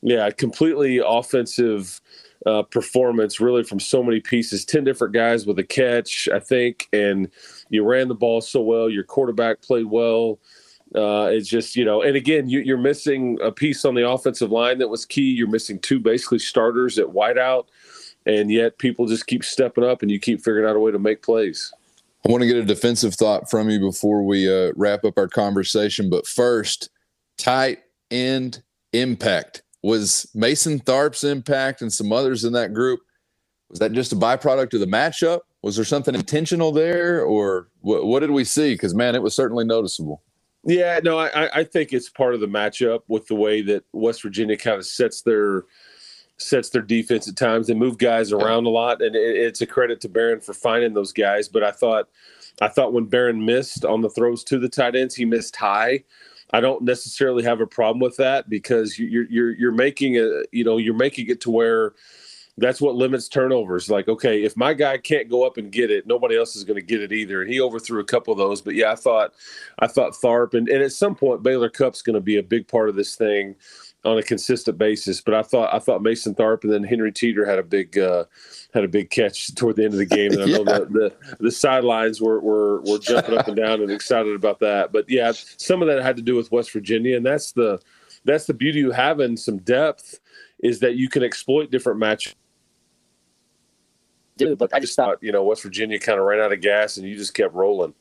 yeah 0.03 0.31
completely 0.31 1.01
offensive 1.05 2.01
uh, 2.45 2.63
performance 2.63 3.41
really 3.41 3.63
from 3.63 3.81
so 3.81 4.03
many 4.03 4.21
pieces. 4.21 4.65
10 4.65 4.85
different 4.85 5.15
guys 5.15 5.47
with 5.47 5.59
a 5.59 5.65
catch 5.65 6.29
i 6.33 6.39
think. 6.39 6.89
And 6.93 7.31
you 7.71 7.85
ran 7.85 8.09
the 8.09 8.15
ball 8.15 8.41
so 8.41 8.63
well. 8.63 8.89
Your 8.91 9.05
quarterback 9.05 9.63
played 9.63 9.87
well. 9.87 10.39
Uh, 10.95 11.29
it's 11.33 11.49
just 11.49 11.75
you 11.75 11.85
know 11.85 12.03
and 12.03 12.17
again 12.17 12.49
you, 12.49 12.61
you're 12.61 12.79
missing 12.79 13.37
a 13.43 13.51
piece 13.51 13.85
on 13.85 13.95
the 13.95 14.09
offensive 14.09 14.53
line 14.53 14.79
that 14.79 14.89
was 14.89 15.05
key. 15.05 15.31
You're 15.31 15.49
missing 15.49 15.79
two 15.81 16.01
basically 16.01 16.39
starters 16.39 16.99
at 16.99 17.07
wideout 17.07 17.67
and 18.27 18.51
yet 18.51 18.79
people 18.79 19.07
just 19.07 19.27
keep 19.27 19.45
stepping 19.45 19.85
up 19.85 20.03
and 20.03 20.11
you 20.11 20.21
keep 20.21 20.41
figuring 20.41 20.69
out 20.69 20.77
a 20.77 20.81
way 20.81 20.93
to 20.93 20.99
make 20.99 21.23
plays 21.23 21.73
I 22.27 22.33
want 22.33 22.43
to 22.43 22.49
get 22.49 22.57
a 22.57 22.65
defensive 22.65 23.15
thought 23.15 23.49
from 23.49 23.71
you 23.71 23.79
before 23.79 24.25
we 24.25 24.53
uh, 24.53 24.73
wrap 24.75 25.05
up 25.05 25.17
our 25.17 25.29
conversation. 25.29 26.11
But 26.11 26.27
first, 26.27 26.91
tight 27.39 27.81
end 28.11 28.65
impact. 28.93 29.63
Was 29.85 30.29
Mason 30.35 30.81
Tharp's 30.81 31.23
impact 31.23 31.83
and 31.83 31.93
some 31.93 32.11
others 32.11 32.45
in 32.45 32.53
that 32.55 32.75
group, 32.75 32.99
was 33.69 33.79
that 33.79 33.93
just 33.93 34.13
a 34.13 34.17
byproduct 34.17 34.75
of 34.75 34.81
the 34.81 34.87
matchup? 34.87 35.41
Was 35.63 35.77
there 35.77 35.85
something 35.85 36.17
intentional 36.17 36.73
there, 36.73 37.23
or 37.23 37.69
what, 37.81 38.07
what 38.07 38.21
did 38.21 38.33
we 38.33 38.43
see? 38.43 38.75
Because, 38.75 38.95
man, 38.95 39.15
it 39.15 39.23
was 39.23 39.35
certainly 39.35 39.65
noticeable. 39.65 40.23
Yeah, 40.65 40.99
no, 41.05 41.19
I, 41.21 41.61
I 41.61 41.65
think 41.65 41.93
it's 41.93 42.09
part 42.09 42.35
of 42.35 42.41
the 42.41 42.49
matchup 42.49 43.03
with 43.07 43.29
the 43.29 43.37
way 43.37 43.63
that 43.63 43.85
West 43.93 44.23
Virginia 44.23 44.57
kind 44.57 44.79
of 44.79 44.87
sets 44.87 45.23
their– 45.23 45.63
sets 46.39 46.71
their 46.71 46.83
defense 46.83 47.29
at 47.29 47.37
times. 47.37 47.67
They 47.67 47.75
move 47.75 47.99
guys 47.99 48.33
around 48.33 48.67
a 48.67 48.71
lot, 48.71 49.03
and 49.03 49.17
it, 49.17 49.37
it's 49.37 49.61
a 49.61 49.67
credit 49.67 50.01
to 50.03 50.09
Behren 50.09 50.43
for 50.43 50.53
finding 50.53 50.95
those 50.95 51.13
guys. 51.13 51.49
But 51.49 51.63
I 51.63 51.71
thought, 51.71 52.09
I 52.61 52.69
thought 52.69 52.93
when 52.93 53.07
Behren 53.07 53.45
missed 53.45 53.85
on 53.85 54.01
the 54.01 54.11
throws 54.11 54.45
to 54.45 54.59
the 54.59 54.69
tight 54.69 54.97
ends, 54.97 55.15
he 55.15 55.25
missed 55.25 55.57
high. 55.57 56.05
I 56.53 56.61
don't 56.61 56.83
necessarily 56.83 57.43
have 57.43 57.61
a 57.61 57.67
problem 57.67 58.01
with 58.01 58.17
that 58.19 58.49
because 58.49 58.99
you're 58.99 59.25
you're 59.29 59.51
you're 59.57 59.73
making 59.73 60.17
a 60.17 60.43
you 60.53 60.63
know 60.63 60.77
you're 60.79 60.95
making 60.95 61.29
it 61.29 61.41
to 61.43 61.51
where 61.51 61.95
that's 62.59 62.81
what 62.81 62.95
limits 62.95 63.29
turnovers. 63.29 63.91
Like, 63.91 64.09
okay, 64.09 64.43
if 64.43 64.57
my 64.57 64.73
guy 64.73 64.97
can't 64.97 65.29
go 65.29 65.45
up 65.45 65.59
and 65.59 65.71
get 65.71 65.91
it, 65.91 66.07
nobody 66.07 66.37
else 66.37 66.57
is 66.57 66.65
going 66.65 66.81
to 66.81 66.87
get 66.87 67.03
it 67.03 67.13
either. 67.13 67.43
And 67.43 67.53
he 67.53 67.61
overthrew 67.61 68.01
a 68.01 68.05
couple 68.05 68.33
of 68.33 68.39
those. 68.39 68.63
But 68.63 68.75
yeah, 68.75 68.93
I 68.93 68.95
thought, 68.95 69.35
I 69.79 69.87
thought 69.87 70.15
Tharp 70.15 70.55
and, 70.55 70.69
and 70.69 70.83
at 70.83 70.93
some 70.93 71.15
point 71.15 71.43
Baylor 71.43 71.69
Cupp's 71.69 72.01
going 72.01 72.15
to 72.15 72.21
be 72.21 72.39
a 72.39 72.43
big 72.43 72.67
part 72.67 72.89
of 72.89 72.95
this 72.95 73.15
thing 73.15 73.57
on 74.07 74.19
a 74.19 74.23
consistent 74.23 74.79
basis. 74.79 75.21
But 75.21 75.35
I 75.35 75.43
thought 75.43 75.75
I 75.75 75.79
thought 75.79 76.03
Mason 76.03 76.35
Tharp 76.35 76.65
and 76.65 76.73
then 76.73 76.85
Henry 76.85 77.13
Teeter 77.13 77.45
had 77.45 77.59
a 77.59 77.63
big 77.63 77.99
uh, 77.99 78.25
had 78.73 78.85
a 78.85 78.89
big 78.89 79.11
catch 79.11 79.55
toward 79.55 79.77
the 79.77 79.85
end 79.85 79.95
of 79.95 79.99
the 79.99 80.07
game, 80.07 80.33
and 80.33 80.43
I 80.43 80.47
know 80.47 80.65
the, 80.65 80.87
the, 80.91 81.37
the 81.41 81.51
sidelines 81.51 82.21
were, 82.21 82.41
were 82.41 82.81
were 82.83 82.99
jumping 82.99 83.37
up 83.37 83.49
and 83.49 83.57
down 83.57 83.83
and 83.83 83.91
excited 83.91 84.35
about 84.35 84.61
that. 84.61 84.93
But 84.93 85.07
yeah, 85.09 85.33
some 85.35 85.83
of 85.83 85.89
that 85.89 86.03
had 86.03 86.17
to 86.17 86.23
do 86.23 86.37
with 86.37 86.53
West 86.53 86.73
Virginia, 86.73 87.17
and 87.17 87.27
that's 87.27 87.53
the 87.53 87.81
that's 88.25 88.47
the 88.47 88.55
beauty 88.55 88.83
of 88.83 88.95
having 88.95 89.37
some 89.37 89.59
depth 89.59 90.21
is 90.61 90.81
that 90.81 90.95
you 90.95 91.09
can 91.09 91.23
exploit 91.23 91.71
different 91.71 91.99
matches. 91.99 92.35
But 94.39 94.75
I 94.75 94.81
just 94.81 94.97
thought, 94.97 95.23
you 95.23 95.33
know, 95.33 95.45
West 95.45 95.63
Virginia 95.63 95.99
kind 95.99 96.19
of 96.19 96.27
ran 96.27 96.41
out 96.41 96.53
of 96.53 96.61
gas, 96.61 96.97
and 96.97 97.09
you 97.09 97.17
just 97.17 97.35
kept 97.35 97.55
rolling. 97.55 97.95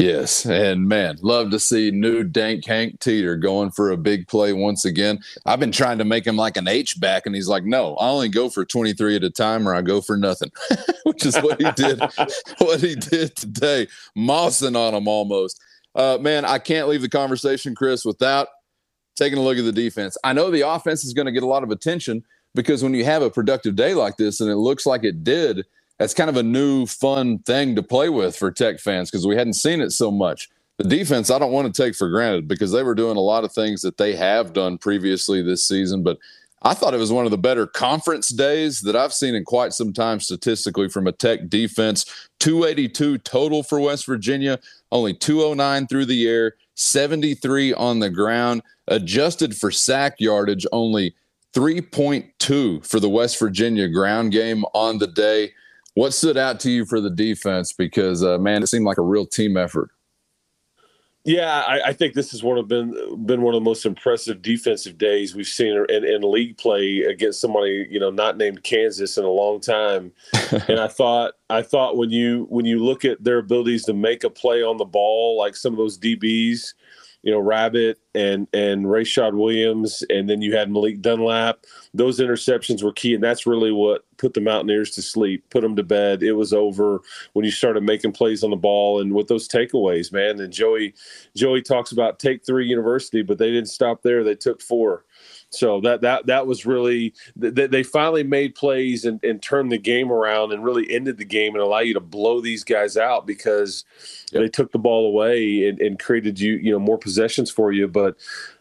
Yes, 0.00 0.46
and 0.46 0.88
man, 0.88 1.18
love 1.20 1.50
to 1.50 1.60
see 1.60 1.90
new 1.90 2.24
Dank 2.24 2.64
Hank 2.64 3.00
Teeter 3.00 3.36
going 3.36 3.70
for 3.70 3.90
a 3.90 3.98
big 3.98 4.28
play 4.28 4.54
once 4.54 4.86
again. 4.86 5.18
I've 5.44 5.60
been 5.60 5.72
trying 5.72 5.98
to 5.98 6.06
make 6.06 6.26
him 6.26 6.36
like 6.36 6.56
an 6.56 6.66
H 6.66 6.98
back, 6.98 7.26
and 7.26 7.34
he's 7.34 7.48
like, 7.48 7.64
"No, 7.64 7.96
I 7.96 8.08
only 8.08 8.30
go 8.30 8.48
for 8.48 8.64
twenty 8.64 8.94
three 8.94 9.14
at 9.14 9.24
a 9.24 9.28
time, 9.28 9.68
or 9.68 9.74
I 9.74 9.82
go 9.82 10.00
for 10.00 10.16
nothing," 10.16 10.50
which 11.04 11.26
is 11.26 11.36
what 11.36 11.60
he 11.60 11.70
did. 11.72 12.00
what 12.60 12.80
he 12.80 12.94
did 12.94 13.36
today, 13.36 13.88
mossing 14.16 14.74
on 14.74 14.94
him 14.94 15.06
almost. 15.06 15.60
Uh, 15.94 16.16
man, 16.18 16.46
I 16.46 16.58
can't 16.58 16.88
leave 16.88 17.02
the 17.02 17.08
conversation, 17.10 17.74
Chris, 17.74 18.02
without 18.02 18.48
taking 19.16 19.38
a 19.38 19.42
look 19.42 19.58
at 19.58 19.64
the 19.66 19.72
defense. 19.72 20.16
I 20.24 20.32
know 20.32 20.50
the 20.50 20.66
offense 20.66 21.04
is 21.04 21.12
going 21.12 21.26
to 21.26 21.32
get 21.32 21.42
a 21.42 21.46
lot 21.46 21.62
of 21.62 21.70
attention 21.70 22.24
because 22.54 22.82
when 22.82 22.94
you 22.94 23.04
have 23.04 23.20
a 23.20 23.28
productive 23.28 23.76
day 23.76 23.92
like 23.92 24.16
this, 24.16 24.40
and 24.40 24.48
it 24.48 24.56
looks 24.56 24.86
like 24.86 25.04
it 25.04 25.24
did 25.24 25.66
that's 26.00 26.14
kind 26.14 26.30
of 26.30 26.36
a 26.36 26.42
new 26.42 26.86
fun 26.86 27.40
thing 27.40 27.76
to 27.76 27.82
play 27.82 28.08
with 28.08 28.34
for 28.34 28.50
tech 28.50 28.80
fans 28.80 29.10
because 29.10 29.26
we 29.26 29.36
hadn't 29.36 29.52
seen 29.52 29.82
it 29.82 29.90
so 29.90 30.10
much. 30.10 30.48
The 30.78 30.88
defense 30.88 31.30
i 31.30 31.38
don't 31.38 31.52
want 31.52 31.72
to 31.72 31.82
take 31.82 31.94
for 31.94 32.08
granted 32.08 32.48
because 32.48 32.72
they 32.72 32.82
were 32.82 32.94
doing 32.94 33.18
a 33.18 33.20
lot 33.20 33.44
of 33.44 33.52
things 33.52 33.82
that 33.82 33.98
they 33.98 34.16
have 34.16 34.54
done 34.54 34.78
previously 34.78 35.42
this 35.42 35.62
season 35.62 36.02
but 36.02 36.16
i 36.62 36.72
thought 36.72 36.94
it 36.94 36.98
was 36.98 37.12
one 37.12 37.26
of 37.26 37.30
the 37.30 37.36
better 37.36 37.66
conference 37.66 38.30
days 38.30 38.80
that 38.80 38.96
i've 38.96 39.12
seen 39.12 39.34
in 39.34 39.44
quite 39.44 39.74
some 39.74 39.92
time 39.92 40.20
statistically 40.20 40.88
from 40.88 41.06
a 41.06 41.12
tech 41.12 41.50
defense. 41.50 42.06
282 42.38 43.18
total 43.18 43.62
for 43.62 43.78
west 43.78 44.06
virginia 44.06 44.58
only 44.90 45.12
209 45.12 45.86
through 45.86 46.06
the 46.06 46.26
air 46.26 46.54
73 46.76 47.74
on 47.74 47.98
the 47.98 48.08
ground. 48.08 48.62
Adjusted 48.88 49.54
for 49.54 49.70
sack 49.70 50.14
yardage 50.18 50.66
only 50.72 51.14
3.2 51.52 52.86
for 52.86 53.00
the 53.00 53.08
west 53.10 53.38
virginia 53.38 53.86
ground 53.86 54.32
game 54.32 54.64
on 54.72 54.96
the 54.96 55.08
day 55.08 55.52
what 55.94 56.12
stood 56.14 56.36
out 56.36 56.60
to 56.60 56.70
you 56.70 56.84
for 56.84 57.00
the 57.00 57.10
defense? 57.10 57.72
Because 57.72 58.22
uh, 58.22 58.38
man, 58.38 58.62
it 58.62 58.68
seemed 58.68 58.84
like 58.84 58.98
a 58.98 59.02
real 59.02 59.26
team 59.26 59.56
effort. 59.56 59.90
Yeah, 61.24 61.62
I, 61.66 61.88
I, 61.88 61.92
think 61.92 62.14
this 62.14 62.30
has 62.30 62.42
one 62.42 62.56
of 62.56 62.66
been 62.66 62.92
been 63.26 63.42
one 63.42 63.54
of 63.54 63.60
the 63.60 63.64
most 63.64 63.84
impressive 63.84 64.40
defensive 64.40 64.96
days 64.96 65.34
we've 65.34 65.46
seen 65.46 65.84
in, 65.90 66.02
in 66.02 66.22
league 66.22 66.56
play 66.56 67.00
against 67.02 67.42
somebody 67.42 67.86
you 67.90 68.00
know 68.00 68.10
not 68.10 68.38
named 68.38 68.62
Kansas 68.62 69.18
in 69.18 69.24
a 69.24 69.30
long 69.30 69.60
time. 69.60 70.12
and 70.66 70.80
I 70.80 70.88
thought 70.88 71.34
I 71.50 71.60
thought 71.60 71.98
when 71.98 72.08
you 72.08 72.46
when 72.48 72.64
you 72.64 72.82
look 72.82 73.04
at 73.04 73.22
their 73.22 73.36
abilities 73.36 73.84
to 73.84 73.92
make 73.92 74.24
a 74.24 74.30
play 74.30 74.62
on 74.62 74.78
the 74.78 74.86
ball, 74.86 75.36
like 75.36 75.56
some 75.56 75.74
of 75.74 75.78
those 75.78 75.98
DBs, 75.98 76.72
you 77.22 77.30
know, 77.30 77.38
Rabbit 77.38 77.98
and 78.14 78.48
and 78.52 78.86
Rayshad 78.86 79.34
Williams, 79.34 80.02
and 80.08 80.28
then 80.28 80.40
you 80.40 80.56
had 80.56 80.70
Malik 80.70 81.00
Dunlap. 81.00 81.64
Those 81.92 82.18
interceptions 82.18 82.82
were 82.82 82.92
key, 82.92 83.14
and 83.14 83.22
that's 83.22 83.46
really 83.46 83.72
what 83.72 84.04
put 84.16 84.34
the 84.34 84.40
Mountaineers 84.40 84.90
to 84.92 85.02
sleep, 85.02 85.44
put 85.50 85.62
them 85.62 85.76
to 85.76 85.82
bed. 85.82 86.22
It 86.22 86.32
was 86.32 86.52
over 86.52 87.00
when 87.32 87.44
you 87.44 87.50
started 87.50 87.82
making 87.82 88.12
plays 88.12 88.42
on 88.42 88.50
the 88.50 88.56
ball 88.56 89.00
and 89.00 89.14
with 89.14 89.28
those 89.28 89.48
takeaways, 89.48 90.12
man. 90.12 90.40
And 90.40 90.52
Joey 90.52 90.94
Joey 91.36 91.62
talks 91.62 91.92
about 91.92 92.18
take 92.18 92.44
three 92.44 92.66
university, 92.66 93.22
but 93.22 93.38
they 93.38 93.50
didn't 93.50 93.68
stop 93.68 94.02
there. 94.02 94.24
They 94.24 94.34
took 94.34 94.62
four. 94.62 95.04
So 95.50 95.80
that 95.80 96.00
that 96.02 96.26
that 96.26 96.46
was 96.46 96.64
really 96.64 97.12
th- 97.40 97.70
they 97.70 97.82
finally 97.82 98.22
made 98.22 98.54
plays 98.54 99.04
and, 99.04 99.22
and 99.24 99.42
turned 99.42 99.72
the 99.72 99.78
game 99.78 100.12
around 100.12 100.52
and 100.52 100.64
really 100.64 100.88
ended 100.88 101.18
the 101.18 101.24
game 101.24 101.54
and 101.54 101.62
allow 101.62 101.80
you 101.80 101.94
to 101.94 102.00
blow 102.00 102.40
these 102.40 102.62
guys 102.62 102.96
out 102.96 103.26
because 103.26 103.84
yep. 104.30 104.42
they 104.42 104.48
took 104.48 104.70
the 104.70 104.78
ball 104.78 105.08
away 105.08 105.68
and, 105.68 105.80
and, 105.80 105.98
created 105.98 106.38
you 106.38 106.52
you 106.54 106.70
know 106.70 106.78
more 106.78 106.98
possessions 106.98 107.50
for 107.50 107.72
you. 107.72 107.88
But 107.88 108.16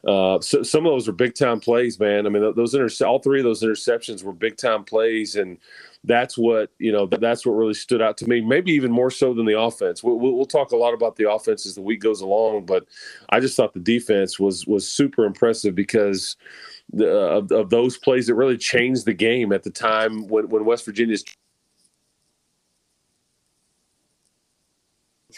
uh, 0.07 0.39
so, 0.41 0.63
some 0.63 0.87
of 0.87 0.91
those 0.91 1.05
were 1.05 1.13
big 1.13 1.35
time 1.35 1.59
plays, 1.59 1.99
man. 1.99 2.25
I 2.25 2.29
mean 2.29 2.53
those 2.55 2.73
inter- 2.73 3.05
all 3.05 3.19
three 3.19 3.39
of 3.39 3.45
those 3.45 3.61
interceptions 3.61 4.23
were 4.23 4.33
big 4.33 4.57
time 4.57 4.83
plays 4.83 5.35
and 5.35 5.59
that's 6.05 6.37
what 6.37 6.71
you 6.79 6.91
know 6.91 7.05
that's 7.05 7.45
what 7.45 7.53
really 7.53 7.73
stood 7.73 8.01
out 8.01 8.15
to 8.17 8.27
me 8.27 8.39
maybe 8.39 8.71
even 8.71 8.91
more 8.91 9.11
so 9.11 9.33
than 9.33 9.45
the 9.45 9.59
offense. 9.59 10.01
We'll, 10.01 10.15
we'll, 10.15 10.45
talk 10.45 10.71
a 10.71 10.77
lot 10.77 10.93
about 10.93 11.15
the 11.15 11.29
offense 11.29 11.65
as 11.65 11.75
the 11.75 11.81
week 11.81 11.99
goes 11.99 12.21
along 12.21 12.65
but 12.65 12.85
i 13.29 13.39
just 13.39 13.55
thought 13.55 13.73
the 13.73 13.79
defense 13.79 14.39
was 14.39 14.65
was 14.65 14.89
super 14.89 15.25
impressive 15.25 15.75
because 15.75 16.37
the, 16.91 17.07
of, 17.07 17.51
of 17.51 17.69
those 17.69 17.97
plays 17.97 18.25
that 18.27 18.33
really 18.33 18.57
changed 18.57 19.05
the 19.05 19.13
game 19.13 19.51
at 19.51 19.61
the 19.61 19.69
time 19.69 20.27
when, 20.27 20.49
when 20.49 20.65
west 20.65 20.85
virginia's 20.85 21.23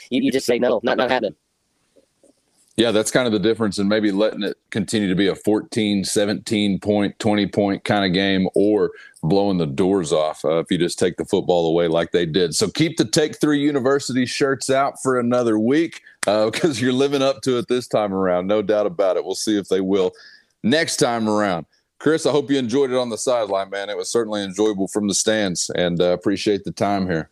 you, 0.10 0.22
you 0.22 0.32
just 0.32 0.46
say 0.46 0.60
no 0.60 0.80
not 0.84 0.98
not 0.98 1.10
happening 1.10 1.36
yeah, 2.78 2.92
that's 2.92 3.12
kind 3.12 3.28
of 3.28 3.34
the 3.34 3.40
difference 3.40 3.80
in 3.80 3.88
maybe 3.88 4.12
letting 4.12 4.44
it 4.44 4.58
continue 4.70 5.10
to 5.10 5.16
be 5.16 5.28
a 5.28 5.36
14, 5.36 6.06
17 6.06 6.80
point, 6.80 7.20
20 7.20 7.48
point 7.48 7.84
kind 7.84 8.06
of 8.06 8.14
game 8.14 8.48
or 8.56 8.92
blowing 9.22 9.58
the 9.58 9.68
doors 9.68 10.14
off 10.14 10.44
uh, 10.46 10.58
if 10.58 10.72
you 10.72 10.78
just 10.78 10.98
take 10.98 11.18
the 11.18 11.26
football 11.26 11.68
away 11.68 11.88
like 11.88 12.12
they 12.12 12.26
did. 12.26 12.56
So 12.56 12.70
keep 12.70 12.98
the 12.98 13.06
Take 13.06 13.40
Three 13.40 13.60
University 13.60 14.26
shirts 14.26 14.70
out 14.70 15.02
for 15.04 15.20
another 15.20 15.60
week 15.60 16.02
because 16.22 16.80
uh, 16.80 16.82
you're 16.82 16.94
living 16.94 17.22
up 17.22 17.42
to 17.42 17.58
it 17.58 17.68
this 17.68 17.88
time 17.88 18.14
around. 18.14 18.48
No 18.48 18.62
doubt 18.62 18.86
about 18.86 19.18
it. 19.18 19.26
We'll 19.26 19.36
see 19.36 19.58
if 19.58 19.68
they 19.68 19.82
will 19.82 20.14
next 20.64 20.98
time 20.98 21.28
around. 21.28 21.66
Chris, 22.00 22.26
I 22.26 22.32
hope 22.32 22.50
you 22.50 22.58
enjoyed 22.58 22.90
it 22.90 22.98
on 22.98 23.10
the 23.10 23.18
sideline, 23.18 23.70
man. 23.70 23.90
It 23.90 23.98
was 23.98 24.12
certainly 24.12 24.44
enjoyable 24.44 24.88
from 24.88 25.08
the 25.08 25.14
stands 25.14 25.70
and 25.76 26.02
uh, 26.02 26.14
appreciate 26.14 26.64
the 26.64 26.72
time 26.72 27.06
here. 27.06 27.30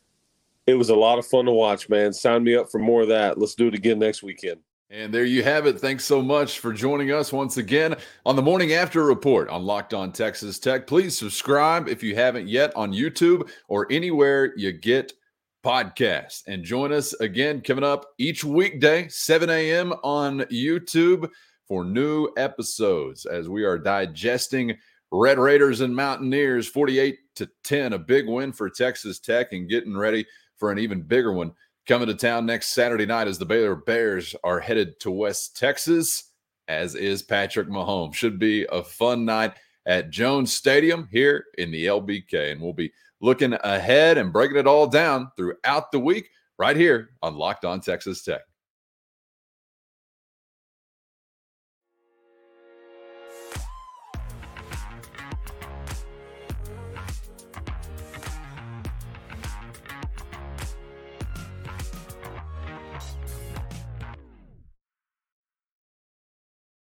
It 0.67 0.75
was 0.75 0.89
a 0.89 0.95
lot 0.95 1.17
of 1.17 1.25
fun 1.25 1.45
to 1.45 1.52
watch, 1.52 1.89
man. 1.89 2.13
Sign 2.13 2.43
me 2.43 2.56
up 2.56 2.69
for 2.69 2.78
more 2.78 3.02
of 3.02 3.08
that. 3.08 3.39
Let's 3.39 3.56
do 3.56 3.67
it 3.67 3.73
again 3.73 3.97
next 3.97 4.21
weekend. 4.21 4.60
And 4.91 5.13
there 5.13 5.25
you 5.25 5.43
have 5.43 5.67
it. 5.67 5.80
Thanks 5.80 6.04
so 6.04 6.19
much 6.19 6.58
for 6.58 6.73
joining 6.73 7.12
us 7.12 7.32
once 7.32 7.58
again 7.58 7.95
on 8.25 8.36
the 8.36 8.41
Morning 8.41 8.73
After 8.73 9.06
Report 9.06 9.47
on 9.49 9.62
Locked 9.62 9.93
On 9.93 10.12
Texas 10.12 10.58
Tech. 10.58 10.88
Please 10.88 11.15
subscribe 11.15 11.88
if 11.88 12.02
you 12.02 12.15
haven't 12.15 12.47
yet 12.47 12.75
on 12.75 12.91
YouTube 12.91 13.52
or 13.67 13.86
anywhere 13.91 14.52
you 14.58 14.71
get 14.71 15.13
podcasts. 15.63 16.41
And 16.47 16.63
join 16.63 16.91
us 16.91 17.13
again 17.13 17.62
coming 17.62 17.84
up 17.84 18.04
each 18.17 18.43
weekday, 18.43 19.08
7 19.10 19.47
a.m. 19.52 19.93
on 20.04 20.39
YouTube 20.52 21.30
for 21.67 21.86
new 21.86 22.28
episodes 22.36 23.28
as 23.28 23.47
we 23.47 23.63
are 23.65 23.78
digesting 23.78 24.75
Red 25.12 25.38
Raiders 25.38 25.82
and 25.82 25.95
Mountaineers 25.95 26.67
48 26.67 27.15
to 27.36 27.47
10, 27.63 27.93
a 27.93 27.99
big 27.99 28.28
win 28.28 28.52
for 28.52 28.71
Texas 28.71 29.19
Tech 29.19 29.54
and 29.54 29.69
getting 29.69 29.95
ready 29.95 30.25
for 30.58 30.71
an 30.71 30.80
even 30.80 31.04
bigger 31.04 31.32
one 31.32 31.52
coming 31.89 32.08
to 32.08 32.13
town 32.13 32.45
next 32.45 32.67
Saturday 32.67 33.08
night 33.08 33.28
as 33.28 33.39
the 33.39 33.45
Baylor 33.45 33.75
Bears 33.75 34.36
are 34.43 34.60
headed 34.60 34.99
to 34.99 35.10
West 35.10 35.58
Texas, 35.58 36.25
as 36.67 36.93
is 36.93 37.23
Patrick 37.23 37.67
Mahomes. 37.67 38.13
Should 38.13 38.38
be 38.38 38.67
a 38.71 38.84
fun 38.84 39.25
night 39.25 39.54
at 39.88 40.12
Jones 40.12 40.54
Stadium 40.54 41.10
here 41.12 41.45
in 41.58 41.71
the 41.71 41.88
LBK. 41.88 42.52
And 42.52 42.62
we'll 42.62 42.73
be 42.73 42.93
looking 43.21 43.54
ahead 43.63 44.19
and 44.19 44.32
breaking 44.32 44.58
it 44.58 44.67
all 44.67 44.86
down 44.86 45.32
throughout 45.36 45.91
the 45.91 45.99
week 45.99 46.30
right 46.60 46.78
here 46.78 47.10
on 47.23 47.36
Locked 47.36 47.65
On 47.65 47.82
Texas 47.82 48.23
Tech. 48.23 48.41